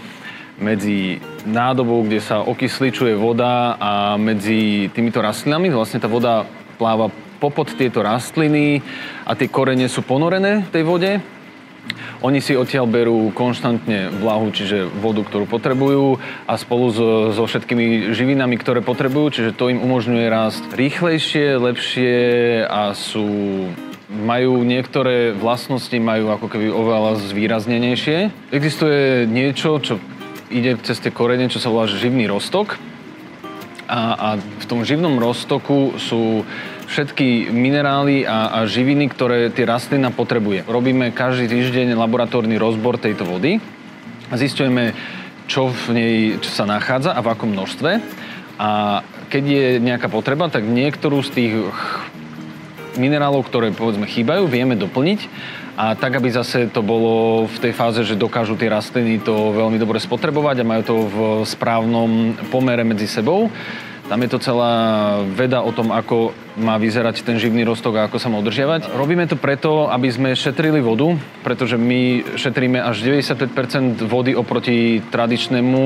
medzi 0.63 1.19
nádobou, 1.43 2.07
kde 2.07 2.23
sa 2.23 2.47
okysličuje 2.47 3.19
voda 3.19 3.75
a 3.81 4.15
medzi 4.15 4.87
týmito 4.95 5.19
rastlinami. 5.19 5.67
Vlastne 5.73 5.99
tá 5.99 6.07
voda 6.07 6.47
pláva 6.79 7.11
popod 7.43 7.75
tieto 7.75 8.07
rastliny 8.07 8.87
a 9.27 9.35
tie 9.35 9.51
korene 9.51 9.91
sú 9.91 10.07
ponorené 10.07 10.63
v 10.63 10.71
tej 10.71 10.85
vode 10.87 11.40
oni 12.21 12.45
si 12.45 12.53
odtiaľ 12.53 12.85
berú 12.85 13.33
konštantne 13.33 14.13
vlahu, 14.21 14.53
čiže 14.53 14.89
vodu, 15.01 15.25
ktorú 15.25 15.49
potrebujú 15.49 16.21
a 16.45 16.55
spolu 16.61 16.93
so, 16.93 17.09
so 17.33 17.45
všetkými 17.49 18.13
živinami, 18.13 18.61
ktoré 18.61 18.85
potrebujú, 18.85 19.41
čiže 19.41 19.57
to 19.57 19.73
im 19.73 19.81
umožňuje 19.81 20.27
rásť 20.29 20.63
rýchlejšie, 20.77 21.57
lepšie 21.57 22.15
a 22.69 22.93
sú 22.93 23.29
majú 24.11 24.67
niektoré 24.67 25.31
vlastnosti, 25.31 25.95
majú 25.95 26.35
ako 26.35 26.51
keby 26.51 26.67
oveľa 26.69 27.23
zvýraznenejšie. 27.31 28.51
Existuje 28.51 29.31
niečo, 29.31 29.79
čo 29.79 30.03
ide 30.51 30.75
cez 30.83 30.99
tie 30.99 31.15
korene, 31.15 31.47
čo 31.47 31.63
sa 31.63 31.71
volá 31.71 31.87
živný 31.87 32.27
roztok. 32.27 32.75
A, 33.87 34.01
a 34.15 34.29
v 34.39 34.65
tom 34.67 34.83
živnom 34.83 35.19
roztoku 35.19 35.99
sú 35.99 36.43
všetky 36.91 37.55
minerály 37.55 38.27
a, 38.27 38.51
a 38.51 38.59
živiny, 38.67 39.07
ktoré 39.15 39.49
tie 39.55 39.63
rastlina 39.63 40.11
potrebuje. 40.11 40.67
Robíme 40.67 41.15
každý 41.15 41.47
týždeň 41.47 41.95
laboratórny 41.95 42.59
rozbor 42.59 42.99
tejto 42.99 43.23
vody 43.23 43.63
zistujeme, 44.37 44.95
čo 45.51 45.71
v 45.71 45.85
nej 45.91 46.15
čo 46.39 46.51
sa 46.51 46.65
nachádza 46.69 47.11
a 47.15 47.21
v 47.23 47.31
akom 47.35 47.51
množstve. 47.51 47.91
A 48.61 49.01
keď 49.33 49.45
je 49.47 49.67
nejaká 49.83 50.07
potreba, 50.07 50.53
tak 50.53 50.69
niektorú 50.69 51.25
z 51.25 51.31
tých 51.33 51.53
minerálov, 52.99 53.47
ktoré 53.47 53.71
povedzme 53.71 54.07
chýbajú, 54.07 54.51
vieme 54.51 54.75
doplniť 54.75 55.21
a 55.81 55.97
tak, 55.97 56.19
aby 56.21 56.29
zase 56.29 56.69
to 56.69 56.85
bolo 56.85 57.47
v 57.47 57.57
tej 57.63 57.73
fáze, 57.73 58.03
že 58.05 58.19
dokážu 58.19 58.59
tie 58.59 58.69
rastliny 58.69 59.23
to 59.23 59.55
veľmi 59.55 59.81
dobre 59.81 59.97
spotrebovať 59.97 60.61
a 60.61 60.69
majú 60.69 60.83
to 60.85 60.97
v 61.09 61.17
správnom 61.47 62.37
pomere 62.53 62.85
medzi 62.85 63.09
sebou. 63.09 63.49
Tam 64.11 64.19
je 64.27 64.35
to 64.35 64.43
celá 64.43 64.75
veda 65.23 65.63
o 65.63 65.71
tom, 65.71 65.95
ako 65.95 66.35
má 66.59 66.75
vyzerať 66.83 67.23
ten 67.23 67.39
živný 67.39 67.63
rostok 67.63 67.95
a 67.95 68.11
ako 68.11 68.19
sa 68.19 68.27
má 68.27 68.43
udržiavať. 68.43 68.91
Robíme 68.91 69.23
to 69.31 69.39
preto, 69.39 69.87
aby 69.87 70.11
sme 70.11 70.35
šetrili 70.35 70.83
vodu, 70.83 71.15
pretože 71.47 71.79
my 71.79 72.35
šetríme 72.35 72.83
až 72.83 73.07
95% 73.07 74.03
vody 74.03 74.35
oproti 74.35 74.99
tradičnému 75.15 75.83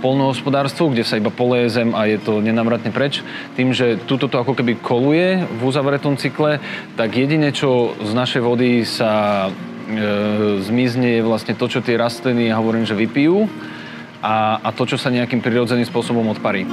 polnohospodárstvu, 0.00 0.96
kde 0.96 1.04
sa 1.04 1.20
iba 1.20 1.28
poleje 1.28 1.76
zem 1.76 1.92
a 1.92 2.08
je 2.08 2.16
to 2.16 2.40
nenamratne 2.40 2.88
preč. 2.96 3.20
Tým, 3.60 3.76
že 3.76 4.00
túto 4.08 4.24
to 4.32 4.40
ako 4.40 4.56
keby 4.56 4.80
koluje 4.80 5.44
v 5.44 5.60
uzavretom 5.60 6.16
cykle, 6.16 6.64
tak 6.96 7.12
jedine, 7.12 7.52
čo 7.52 7.92
z 8.00 8.12
našej 8.16 8.40
vody 8.40 8.88
sa 8.88 9.12
e, 9.46 10.64
zmizne, 10.64 11.20
je 11.20 11.28
vlastne 11.28 11.52
to, 11.52 11.68
čo 11.68 11.84
tie 11.84 12.00
rastliny, 12.00 12.48
ja 12.48 12.56
hovorím, 12.56 12.88
že 12.88 12.96
vypijú 12.96 13.44
a, 14.24 14.64
a 14.64 14.72
to, 14.72 14.88
čo 14.88 14.96
sa 14.96 15.12
nejakým 15.12 15.44
prirodzeným 15.44 15.84
spôsobom 15.84 16.24
odparí. 16.32 16.64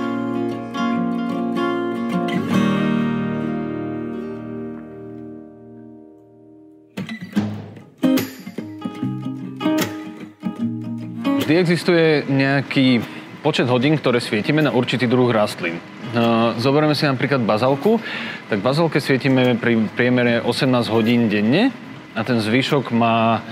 Vždy 11.43 11.59
existuje 11.59 12.23
nejaký 12.31 13.03
počet 13.43 13.67
hodín, 13.67 13.99
ktoré 13.99 14.23
svietime 14.23 14.63
na 14.63 14.71
určitý 14.71 15.11
druh 15.11 15.27
rastlín. 15.27 15.75
No, 16.15 16.55
zoberieme 16.55 16.95
si 16.95 17.03
napríklad 17.03 17.43
bazalku, 17.43 17.99
tak 18.47 18.63
bazalke 18.63 19.03
svietime 19.03 19.59
pri 19.59 19.75
priemere 19.91 20.39
18 20.39 20.87
hodín 20.87 21.27
denne 21.27 21.75
a 22.15 22.23
ten 22.23 22.39
zvyšok 22.39 22.95
má 22.95 23.43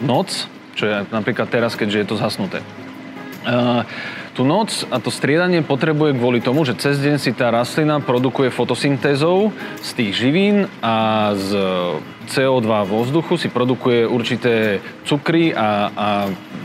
noc, 0.00 0.48
čo 0.72 0.88
je 0.88 1.04
napríklad 1.12 1.52
teraz, 1.52 1.76
keďže 1.76 2.00
je 2.00 2.06
to 2.08 2.16
zhasnuté. 2.16 2.64
Tú 4.38 4.46
noc 4.46 4.86
a 4.86 5.02
to 5.02 5.10
striedanie 5.10 5.66
potrebuje 5.66 6.14
kvôli 6.14 6.38
tomu, 6.38 6.62
že 6.62 6.78
cez 6.78 7.02
deň 7.02 7.18
si 7.18 7.34
tá 7.34 7.50
rastlina 7.50 7.98
produkuje 7.98 8.54
fotosyntézou 8.54 9.50
z 9.82 9.90
tých 9.98 10.14
živín 10.14 10.70
a 10.78 11.34
z 11.34 11.58
CO2 12.30 12.70
vo 12.86 13.02
vzduchu 13.02 13.34
si 13.34 13.50
produkuje 13.50 14.06
určité 14.06 14.78
cukry 15.02 15.50
a, 15.50 15.90
a 15.90 16.08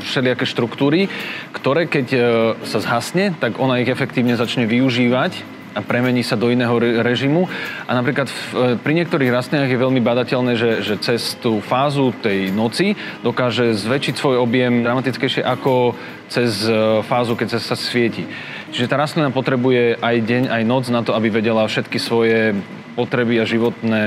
všelijaké 0.06 0.46
štruktúry, 0.46 1.10
ktoré 1.50 1.90
keď 1.90 2.08
e, 2.14 2.20
sa 2.62 2.78
zhasne, 2.78 3.34
tak 3.42 3.58
ona 3.58 3.82
ich 3.82 3.90
efektívne 3.90 4.38
začne 4.38 4.70
využívať 4.70 5.62
a 5.74 5.82
premení 5.82 6.22
sa 6.22 6.38
do 6.38 6.54
iného 6.54 6.74
režimu. 6.80 7.50
A 7.90 7.92
napríklad 7.98 8.30
v, 8.30 8.40
e, 8.54 8.58
pri 8.78 8.94
niektorých 8.94 9.34
rastlinách 9.34 9.70
je 9.74 9.84
veľmi 9.84 10.02
badateľné, 10.02 10.54
že, 10.54 10.72
že 10.86 10.96
cez 11.02 11.34
tú 11.38 11.60
fázu 11.60 12.14
tej 12.22 12.54
noci 12.54 12.94
dokáže 13.26 13.74
zväčšiť 13.74 14.16
svoj 14.16 14.38
objem 14.42 14.86
dramatickejšie 14.86 15.42
ako 15.42 15.98
cez 16.30 16.66
e, 16.70 17.02
fázu, 17.06 17.34
keď 17.34 17.58
sa 17.58 17.76
svieti. 17.78 18.26
Čiže 18.74 18.90
tá 18.90 18.98
rastlina 18.98 19.30
potrebuje 19.30 20.02
aj 20.02 20.16
deň, 20.26 20.44
aj 20.50 20.64
noc 20.66 20.90
na 20.90 21.02
to, 21.06 21.14
aby 21.14 21.30
vedela 21.30 21.66
všetky 21.66 21.98
svoje 22.02 22.58
potreby 22.93 23.41
a 23.41 23.45
životné 23.45 24.03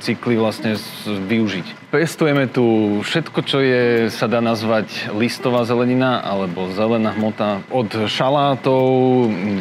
cykly 0.00 0.40
vlastne 0.40 0.76
využiť. 1.06 1.92
Pestujeme 1.92 2.48
tu 2.48 2.98
všetko, 3.04 3.38
čo 3.44 3.58
je, 3.60 4.08
sa 4.08 4.26
dá 4.26 4.40
nazvať 4.40 5.12
listová 5.14 5.64
zelenina 5.68 6.24
alebo 6.24 6.72
zelená 6.72 7.12
hmota. 7.14 7.60
Od 7.68 8.08
šalátov 8.08 8.84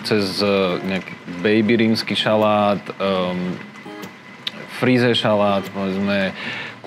cez 0.07 0.39
e, 0.39 0.47
nejaký 0.87 1.13
baby 1.43 1.73
rímsky 1.85 2.15
šalát, 2.15 2.79
um, 2.99 3.55
fríze 4.79 5.11
šalát, 5.11 5.67
povedzme, 5.75 6.31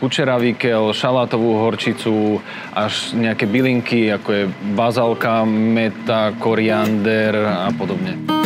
kučeravikel, 0.03 0.91
šalátovú 0.91 1.63
horčicu, 1.63 2.43
až 2.75 3.15
nejaké 3.15 3.47
bylinky, 3.47 4.11
ako 4.11 4.29
je 4.35 4.45
bazalka, 4.75 5.47
meta, 5.47 6.35
koriander 6.43 7.39
a 7.39 7.71
podobne. 7.71 8.42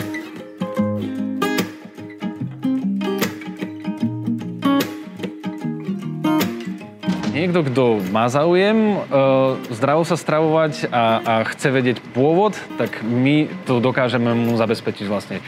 Niekto, 7.47 7.63
kto 7.71 7.85
má 8.11 8.27
záujem 8.27 8.99
uh, 8.99 9.55
zdravo 9.71 10.03
sa 10.03 10.19
stravovať 10.19 10.91
a, 10.91 11.05
a 11.23 11.35
chce 11.55 11.71
vedieť 11.71 11.99
pôvod, 12.11 12.59
tak 12.75 13.07
my 13.07 13.47
to 13.71 13.79
dokážeme 13.79 14.35
mu 14.35 14.59
zabezpečiť 14.59 15.07
vlastne. 15.07 15.39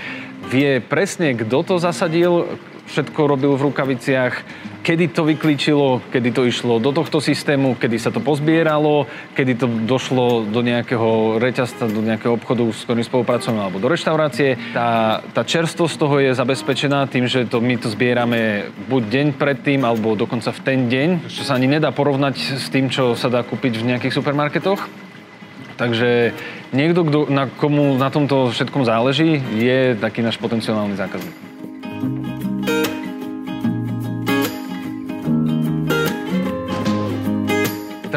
Vie 0.46 0.78
presne, 0.78 1.34
kto 1.34 1.66
to 1.66 1.74
zasadil, 1.82 2.46
všetko 2.88 3.20
robil 3.28 3.52
v 3.54 3.64
rukaviciach, 3.68 4.34
kedy 4.82 5.12
to 5.12 5.28
vyklíčilo, 5.28 6.00
kedy 6.08 6.32
to 6.32 6.48
išlo 6.48 6.80
do 6.80 6.96
tohto 6.96 7.20
systému, 7.20 7.76
kedy 7.76 8.00
sa 8.00 8.08
to 8.08 8.24
pozbieralo, 8.24 9.04
kedy 9.36 9.52
to 9.60 9.66
došlo 9.84 10.48
do 10.48 10.64
nejakého 10.64 11.36
reťazca, 11.36 11.92
do 11.92 12.00
nejakého 12.00 12.32
obchodu, 12.32 12.64
s 12.72 12.88
ktorým 12.88 13.04
spolupracujeme, 13.04 13.60
alebo 13.60 13.82
do 13.82 13.92
reštaurácie. 13.92 14.56
Tá, 14.72 15.20
tá 15.36 15.42
čerstvosť 15.44 15.94
toho 16.00 16.16
je 16.24 16.30
zabezpečená 16.32 17.04
tým, 17.12 17.28
že 17.28 17.44
to, 17.44 17.60
my 17.60 17.76
to 17.76 17.92
zbierame 17.92 18.72
buď 18.88 19.02
deň 19.04 19.26
predtým, 19.36 19.84
alebo 19.84 20.16
dokonca 20.16 20.48
v 20.56 20.60
ten 20.64 20.78
deň, 20.88 21.28
čo 21.28 21.44
sa 21.44 21.60
ani 21.60 21.68
nedá 21.68 21.92
porovnať 21.92 22.56
s 22.56 22.72
tým, 22.72 22.88
čo 22.88 23.12
sa 23.12 23.28
dá 23.28 23.44
kúpiť 23.44 23.84
v 23.84 23.92
nejakých 23.92 24.16
supermarketoch. 24.16 24.80
Takže 25.78 26.34
niekto, 26.74 27.06
kto, 27.06 27.18
na 27.30 27.46
komu 27.46 27.94
na 27.94 28.10
tomto 28.10 28.50
všetkom 28.50 28.82
záleží, 28.82 29.38
je 29.54 29.94
taký 29.94 30.26
náš 30.26 30.40
potenciálny 30.42 30.98
zákazník. 30.98 31.57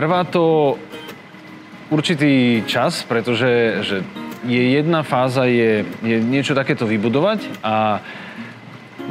Trvá 0.01 0.25
to 0.25 0.81
určitý 1.93 2.65
čas, 2.65 3.05
pretože 3.05 3.85
že 3.85 4.01
je 4.49 4.73
jedna 4.73 5.05
fáza 5.05 5.45
je, 5.45 5.85
je 6.01 6.17
niečo 6.17 6.57
takéto 6.57 6.89
vybudovať 6.89 7.61
a 7.61 8.01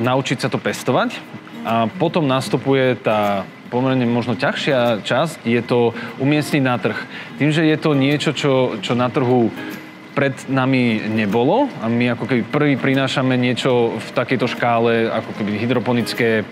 naučiť 0.03 0.43
sa 0.43 0.51
to 0.51 0.59
pestovať 0.59 1.15
a 1.63 1.87
potom 1.87 2.27
nastupuje 2.27 2.99
tá 2.99 3.47
pomerne 3.71 4.03
možno 4.03 4.35
ťažšia 4.35 5.07
časť, 5.07 5.47
je 5.47 5.63
to 5.63 5.95
umiestniť 6.19 6.63
na 6.67 6.75
trh. 6.75 6.99
Tým, 7.39 7.55
že 7.55 7.71
je 7.71 7.77
to 7.79 7.95
niečo, 7.95 8.35
čo, 8.35 8.83
čo 8.83 8.99
na 8.99 9.07
trhu 9.15 9.47
pred 10.19 10.35
nami 10.51 11.07
nebolo 11.07 11.71
a 11.79 11.87
my 11.87 12.19
ako 12.19 12.27
keby 12.27 12.43
prvý 12.51 12.75
prinášame 12.75 13.39
niečo 13.39 13.95
v 13.95 14.09
takejto 14.11 14.51
škále, 14.51 15.07
ako 15.07 15.39
keby 15.39 15.55
hydroponické 15.55 16.43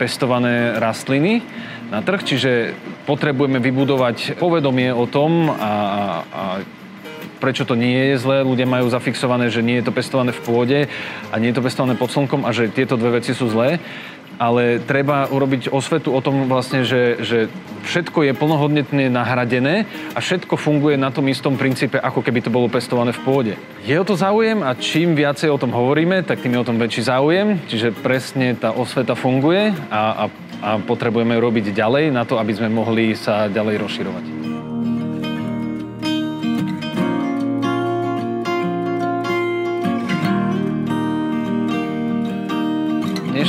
pestované 0.00 0.80
rastliny 0.80 1.44
na 1.92 2.00
trh, 2.00 2.24
čiže 2.24 2.72
potrebujeme 3.04 3.60
vybudovať 3.60 4.40
povedomie 4.40 4.88
o 4.96 5.04
tom 5.04 5.52
a, 5.52 5.52
a, 5.60 5.72
prečo 7.36 7.68
to 7.68 7.76
nie 7.76 8.16
je 8.16 8.16
zlé. 8.16 8.40
Ľudia 8.40 8.64
majú 8.64 8.88
zafixované, 8.88 9.52
že 9.52 9.60
nie 9.60 9.76
je 9.80 9.84
to 9.84 9.92
pestované 9.92 10.32
v 10.32 10.40
pôde 10.40 10.80
a 11.28 11.34
nie 11.36 11.52
je 11.52 11.60
to 11.60 11.66
pestované 11.66 12.00
pod 12.00 12.08
slnkom 12.08 12.48
a 12.48 12.50
že 12.56 12.72
tieto 12.72 12.96
dve 12.96 13.20
veci 13.20 13.36
sú 13.36 13.52
zlé 13.52 13.76
ale 14.40 14.80
treba 14.80 15.28
urobiť 15.28 15.68
osvetu 15.68 16.16
o 16.16 16.24
tom 16.24 16.48
vlastne, 16.48 16.80
že, 16.80 17.20
že 17.20 17.52
všetko 17.84 18.24
je 18.24 18.32
plnohodnotne 18.32 19.12
nahradené 19.12 19.84
a 20.16 20.18
všetko 20.24 20.56
funguje 20.56 20.96
na 20.96 21.12
tom 21.12 21.28
istom 21.28 21.60
princípe, 21.60 22.00
ako 22.00 22.24
keby 22.24 22.40
to 22.40 22.48
bolo 22.48 22.72
pestované 22.72 23.12
v 23.12 23.20
pôde. 23.20 23.52
Je 23.84 23.92
o 24.00 24.08
to 24.08 24.16
záujem 24.16 24.64
a 24.64 24.72
čím 24.72 25.12
viacej 25.12 25.52
o 25.52 25.60
tom 25.60 25.76
hovoríme, 25.76 26.24
tak 26.24 26.40
tým 26.40 26.56
je 26.56 26.62
o 26.64 26.68
tom 26.72 26.80
väčší 26.80 27.04
záujem, 27.04 27.60
čiže 27.68 27.92
presne 27.92 28.56
tá 28.56 28.72
osveta 28.72 29.12
funguje 29.12 29.76
a, 29.92 30.24
a, 30.24 30.24
a 30.64 30.70
potrebujeme 30.80 31.36
robiť 31.36 31.76
ďalej 31.76 32.08
na 32.08 32.24
to, 32.24 32.40
aby 32.40 32.56
sme 32.56 32.72
mohli 32.72 33.12
sa 33.12 33.44
ďalej 33.52 33.76
rozširovať. 33.76 34.39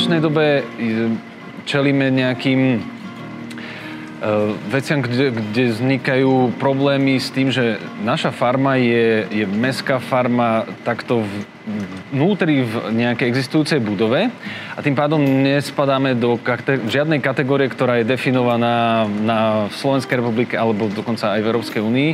Dnešnej 0.02 0.26
dobe 0.26 0.66
čelíme 1.62 2.10
nejakým 2.10 2.82
veciam, 4.66 4.98
kde, 4.98 5.30
kde 5.30 5.78
vznikajú 5.78 6.58
problémy 6.58 7.22
s 7.22 7.30
tým, 7.30 7.54
že 7.54 7.78
naša 8.02 8.34
farma 8.34 8.82
je, 8.82 9.30
je 9.30 9.46
mestská 9.46 10.02
farma 10.02 10.66
takto 10.82 11.22
v, 11.22 11.46
vnútri 12.10 12.66
v 12.66 12.90
nejakej 12.98 13.30
existujúcej 13.30 13.78
budove 13.78 14.26
a 14.74 14.78
tým 14.82 14.98
pádom 14.98 15.22
nespadáme 15.22 16.18
do 16.18 16.34
kate- 16.34 16.82
žiadnej 16.90 17.22
kategórie, 17.22 17.70
ktorá 17.70 18.02
je 18.02 18.10
definovaná 18.10 19.06
na 19.06 19.70
Slovenskej 19.70 20.18
republike 20.18 20.58
alebo 20.58 20.90
dokonca 20.90 21.30
aj 21.30 21.46
v 21.46 21.46
Európskej 21.46 21.78
únii 21.78 22.10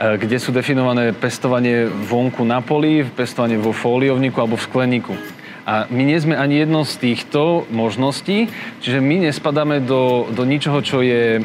kde 0.00 0.40
sú 0.40 0.50
definované 0.50 1.12
pestovanie 1.12 1.84
vonku 1.84 2.42
na 2.48 2.64
poli, 2.64 3.04
pestovanie 3.04 3.60
vo 3.60 3.76
fóliovníku 3.76 4.40
alebo 4.40 4.56
v 4.56 4.64
skleníku. 4.64 5.14
A 5.62 5.86
my 5.94 6.02
nie 6.02 6.18
sme 6.18 6.34
ani 6.34 6.66
jedno 6.66 6.82
z 6.82 6.98
týchto 6.98 7.70
možností, 7.70 8.50
čiže 8.82 8.98
my 8.98 9.30
nespadáme 9.30 9.78
do, 9.78 10.26
do 10.34 10.42
ničoho, 10.42 10.82
čo 10.82 11.06
je 11.06 11.38
e, 11.38 11.42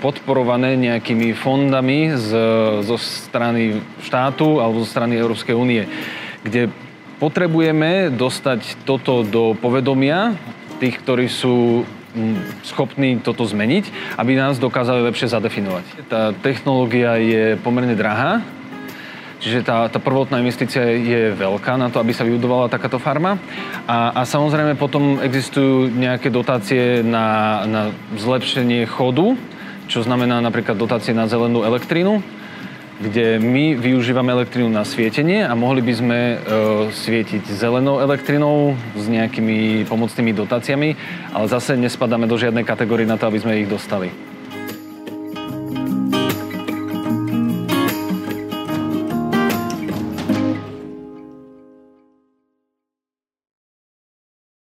podporované 0.00 0.80
nejakými 0.80 1.36
fondami 1.36 2.16
z, 2.16 2.30
zo 2.80 2.96
strany 2.96 3.84
štátu 4.00 4.64
alebo 4.64 4.80
zo 4.80 4.88
strany 4.88 5.20
Európskej 5.20 5.52
únie, 5.52 5.84
kde 6.40 6.72
potrebujeme 7.20 8.08
dostať 8.08 8.88
toto 8.88 9.28
do 9.28 9.52
povedomia 9.52 10.32
tých, 10.80 10.96
ktorí 11.04 11.28
sú 11.28 11.84
schopní 12.66 13.22
toto 13.22 13.46
zmeniť, 13.46 14.16
aby 14.18 14.34
nás 14.34 14.58
dokázali 14.58 15.04
lepšie 15.06 15.30
zadefinovať. 15.30 15.84
Tá 16.10 16.34
technológia 16.42 17.20
je 17.20 17.54
pomerne 17.60 17.94
drahá, 17.94 18.42
Čiže 19.40 19.64
tá, 19.64 19.88
tá 19.88 19.96
prvotná 19.96 20.36
investícia 20.36 20.84
je 20.84 21.32
veľká 21.32 21.80
na 21.80 21.88
to, 21.88 21.96
aby 21.96 22.12
sa 22.12 22.28
vybudovala 22.28 22.68
takáto 22.68 23.00
farma. 23.00 23.40
A, 23.88 24.12
a 24.12 24.28
samozrejme 24.28 24.76
potom 24.76 25.16
existujú 25.16 25.88
nejaké 25.88 26.28
dotácie 26.28 27.00
na, 27.00 27.64
na 27.64 27.82
zlepšenie 28.20 28.84
chodu, 28.84 29.40
čo 29.88 30.04
znamená 30.04 30.44
napríklad 30.44 30.76
dotácie 30.76 31.16
na 31.16 31.24
zelenú 31.24 31.64
elektrínu, 31.64 32.20
kde 33.00 33.40
my 33.40 33.80
využívame 33.80 34.28
elektrínu 34.28 34.68
na 34.68 34.84
svietenie 34.84 35.40
a 35.40 35.56
mohli 35.56 35.80
by 35.80 35.92
sme 35.96 36.18
e, 36.20 36.36
svietiť 36.92 37.48
zelenou 37.48 38.04
elektrinou 38.04 38.76
s 38.92 39.08
nejakými 39.08 39.88
pomocnými 39.88 40.36
dotáciami, 40.36 40.88
ale 41.32 41.48
zase 41.48 41.80
nespadáme 41.80 42.28
do 42.28 42.36
žiadnej 42.36 42.68
kategórie 42.68 43.08
na 43.08 43.16
to, 43.16 43.24
aby 43.24 43.40
sme 43.40 43.64
ich 43.64 43.72
dostali. 43.72 44.12